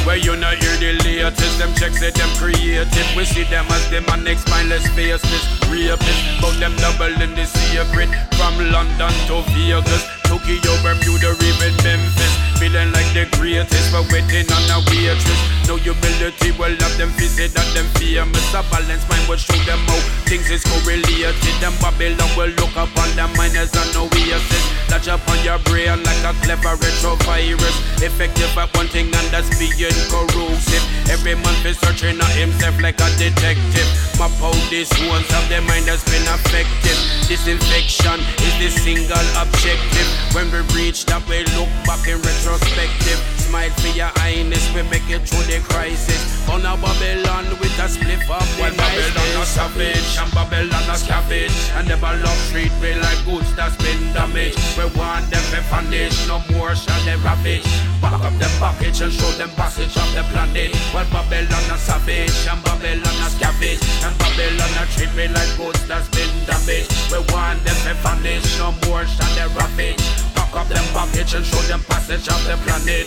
where 0.07 0.16
you 0.16 0.35
not 0.35 0.57
hear 0.57 0.76
the 0.78 0.93
latest, 1.05 1.59
them 1.59 1.74
checks 1.74 2.01
it, 2.01 2.14
them 2.14 2.31
creative. 2.37 3.07
We 3.14 3.24
see 3.24 3.45
them 3.45 3.66
as 3.68 3.91
them 3.91 4.05
and 4.09 4.24
next 4.24 4.49
mindless 4.49 4.87
faceless 4.89 5.45
rapists. 5.68 6.41
But 6.41 6.59
them 6.59 6.74
double 6.76 7.20
in 7.20 7.35
the 7.35 7.45
secret 7.45 8.09
from 8.33 8.57
London 8.72 9.12
to 9.28 9.43
Vegas, 9.53 10.05
Tokyo, 10.24 10.72
Bermuda, 10.83 11.37
even 11.45 11.76
Memphis. 11.85 12.49
Feeling 12.61 12.92
like 12.92 13.08
the 13.16 13.24
greatest, 13.40 13.88
but 13.88 14.04
waiting 14.12 14.44
on 14.52 14.68
a 14.68 14.84
waitress. 14.92 15.40
No 15.64 15.80
humility 15.80 16.52
will 16.61 16.76
have 16.76 16.92
them 17.00 17.08
visit 17.16 17.56
that 17.56 17.64
them 17.72 17.88
famous. 17.96 18.52
A 18.52 18.61
balanced 18.68 19.08
mind 19.08 19.24
will 19.32 19.40
show 19.40 19.56
them 19.64 19.80
how 19.88 19.96
things 20.28 20.50
is 20.52 20.61
correlated. 20.68 21.32
Them 21.64 21.72
Babylon 21.80 22.28
will 22.36 22.52
look 22.61 22.76
upon 22.76 23.08
them 23.16 23.32
miners 23.40 23.72
and 23.72 23.88
no 23.96 24.12
assist. 24.12 24.66
Latch 24.92 25.08
up 25.08 25.24
on 25.32 25.40
your 25.40 25.56
brain 25.72 26.02
like 26.04 26.20
a 26.20 26.36
clever 26.44 26.76
retrovirus. 26.76 27.76
Effective 28.04 28.52
at 28.58 28.68
one 28.76 28.92
thing 28.92 29.08
and 29.08 29.28
that's 29.32 29.48
being 29.56 29.96
corrosive. 30.12 30.84
Every 31.08 31.40
man 31.40 31.56
be 31.64 31.72
searching 31.72 32.20
on 32.20 32.32
himself 32.36 32.76
like 32.82 33.00
a 33.00 33.08
detective. 33.16 33.88
Map 34.20 34.36
out 34.44 34.58
these 34.68 34.92
ones 35.08 35.30
of 35.32 35.48
their 35.48 35.62
mind 35.64 35.88
has 35.88 36.04
been 36.12 36.26
affected. 36.28 36.98
This 37.24 37.46
infection 37.46 38.18
is 38.42 38.54
the 38.61 38.68
single 38.68 39.28
objective. 39.38 40.08
When 40.34 40.50
we 40.50 40.61
reach 40.74 41.06
that, 41.06 41.22
we 41.30 41.46
look 41.54 41.70
back 41.86 42.04
in 42.11 42.18
retrospective. 42.51 43.20
Smile 43.38 43.70
for 43.78 43.88
your 43.94 44.11
highness, 44.18 44.62
we 44.74 44.82
make 44.90 45.09
it 45.11 45.22
through 45.26 45.46
the 45.46 45.61
crisis. 45.66 46.20
On 46.48 46.61
a 46.66 46.74
Babylon 46.76 47.46
with 47.61 47.78
a 47.78 47.86
spliff 47.86 48.26
up 48.30 48.42
the 48.59 48.74
Babylon 48.74 49.42
a 49.42 49.46
savage 49.46 50.18
and 50.18 50.30
Babylon 50.34 50.86
a 50.90 50.96
scavenge. 50.98 51.55
And 51.78 51.88
never 51.88 52.11
love 52.22 52.40
treat 52.51 52.72
me 52.82 52.94
like 52.98 53.22
goods 53.24 53.55
that's 53.55 53.76
been 53.78 54.01
damaged. 54.12 54.59
We 54.76 54.84
want 54.98 55.30
them 55.30 55.42
to 55.55 55.61
vanish, 55.70 56.26
no 56.26 56.42
more 56.51 56.74
shall 56.74 56.98
they 57.05 57.16
ravage. 57.22 57.66
Back 58.03 58.18
up 58.18 58.34
them 58.38 58.51
package 58.59 59.01
and 59.03 59.12
show 59.12 59.30
them 59.38 59.51
passage 59.55 59.94
of 59.96 60.11
the 60.14 60.22
planet. 60.30 60.74
While 60.90 61.07
Babylon 61.11 61.70
a 61.70 61.78
savage 61.78 62.34
and 62.51 62.62
Babylon 62.64 63.18
a 63.22 63.28
scavenge. 63.30 63.82
And 64.03 64.14
Babylon 64.18 64.74
a 64.78 64.84
treat 64.94 65.12
me 65.14 65.28
like 65.28 65.51
goods 65.57 65.86
that's 65.86 66.09
been 66.11 66.30
damaged. 66.46 66.90
We 67.11 67.18
want 67.30 67.62
them 67.62 67.78
to 67.86 67.94
vanish, 68.03 68.59
no 68.59 68.74
more 68.86 69.07
shall 69.07 69.30
they 69.38 69.46
ravage. 69.55 70.39
Pack 70.51 70.62
up 70.62 70.68
them 70.68 70.84
package 70.92 71.34
and 71.34 71.46
show 71.46 71.62
them 71.70 71.80
passage 71.86 72.26
of 72.26 72.42
the 72.42 72.59
planet. 72.66 73.07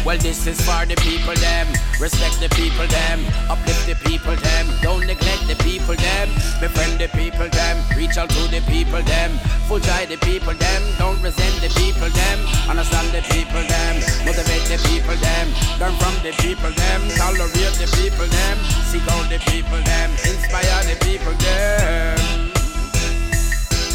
Well, 0.00 0.16
this 0.16 0.46
is 0.46 0.56
for 0.64 0.86
the 0.86 0.96
people 0.96 1.34
them. 1.36 1.68
Respect 2.00 2.40
the 2.40 2.48
people 2.56 2.86
them. 2.88 3.20
Uplift 3.52 3.84
the 3.84 3.94
people 4.08 4.34
them. 4.34 4.64
Don't 4.80 5.04
neglect 5.04 5.44
the 5.44 5.56
people 5.60 5.92
them. 5.92 6.28
Befriend 6.56 6.96
the 6.96 7.08
people 7.12 7.52
them. 7.52 7.76
Reach 7.92 8.16
out 8.16 8.30
to 8.30 8.48
the 8.48 8.64
people 8.64 9.02
them. 9.02 9.36
Full 9.68 9.80
joy 9.80 10.08
the 10.08 10.16
people 10.24 10.54
them. 10.54 10.82
Don't 10.96 11.20
resent 11.20 11.60
the 11.60 11.68
people 11.76 12.08
them. 12.08 12.38
Understand 12.64 13.12
the 13.12 13.20
people 13.28 13.60
them. 13.68 14.00
Motivate 14.24 14.64
the 14.72 14.80
people 14.88 15.20
them. 15.20 15.46
Learn 15.76 15.92
from 16.00 16.16
the 16.24 16.32
people 16.40 16.72
them. 16.72 17.00
Tolerate 17.20 17.76
the 17.76 17.88
people 18.00 18.24
them. 18.24 18.56
Seek 18.88 19.04
out 19.12 19.28
the 19.28 19.36
people 19.52 19.84
them. 19.84 20.08
Inspire 20.24 20.80
the 20.88 20.96
people 21.04 21.36
them. 21.44 22.57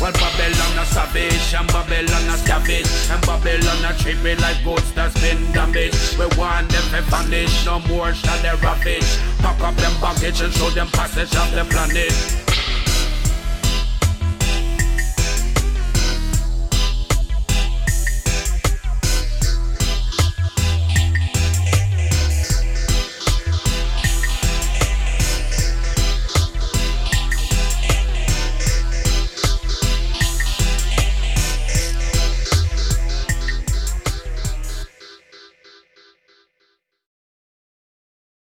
Well, 0.04 0.12
Babylon 0.12 0.80
a 0.80 0.86
savage 0.86 1.54
and 1.58 1.68
Babylon 1.70 2.28
a 2.28 2.36
savage, 2.36 3.10
And 3.10 3.26
Babylon 3.26 3.86
a 3.86 3.98
tripping 3.98 4.38
like 4.42 4.62
goods 4.62 4.92
that's 4.92 5.14
been 5.22 5.40
damaged 5.54 6.18
We 6.18 6.26
want 6.38 6.68
them 6.68 6.84
to 6.92 7.02
vanish, 7.04 7.66
no 7.66 7.80
more 7.88 8.14
shall 8.14 8.38
they 8.42 8.52
ravage. 8.62 9.18
Pack 9.40 9.62
up 9.62 9.76
them 9.76 9.94
baggage 10.02 10.42
and 10.42 10.52
show 10.52 10.70
them 10.72 10.88
passage 10.90 11.34
of 11.38 11.50
the 11.56 11.64
planet 11.72 12.43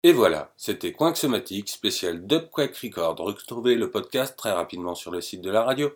Et 0.08 0.12
voilà, 0.12 0.50
c'était 0.56 0.94
Coinxomatique 0.94 1.68
spécial 1.68 2.26
Dubquack 2.26 2.74
Record. 2.78 3.16
Retrouvez 3.18 3.74
le 3.74 3.90
podcast 3.90 4.34
très 4.38 4.52
rapidement 4.52 4.94
sur 4.94 5.10
le 5.10 5.20
site 5.20 5.42
de 5.42 5.50
la 5.50 5.62
radio. 5.62 5.86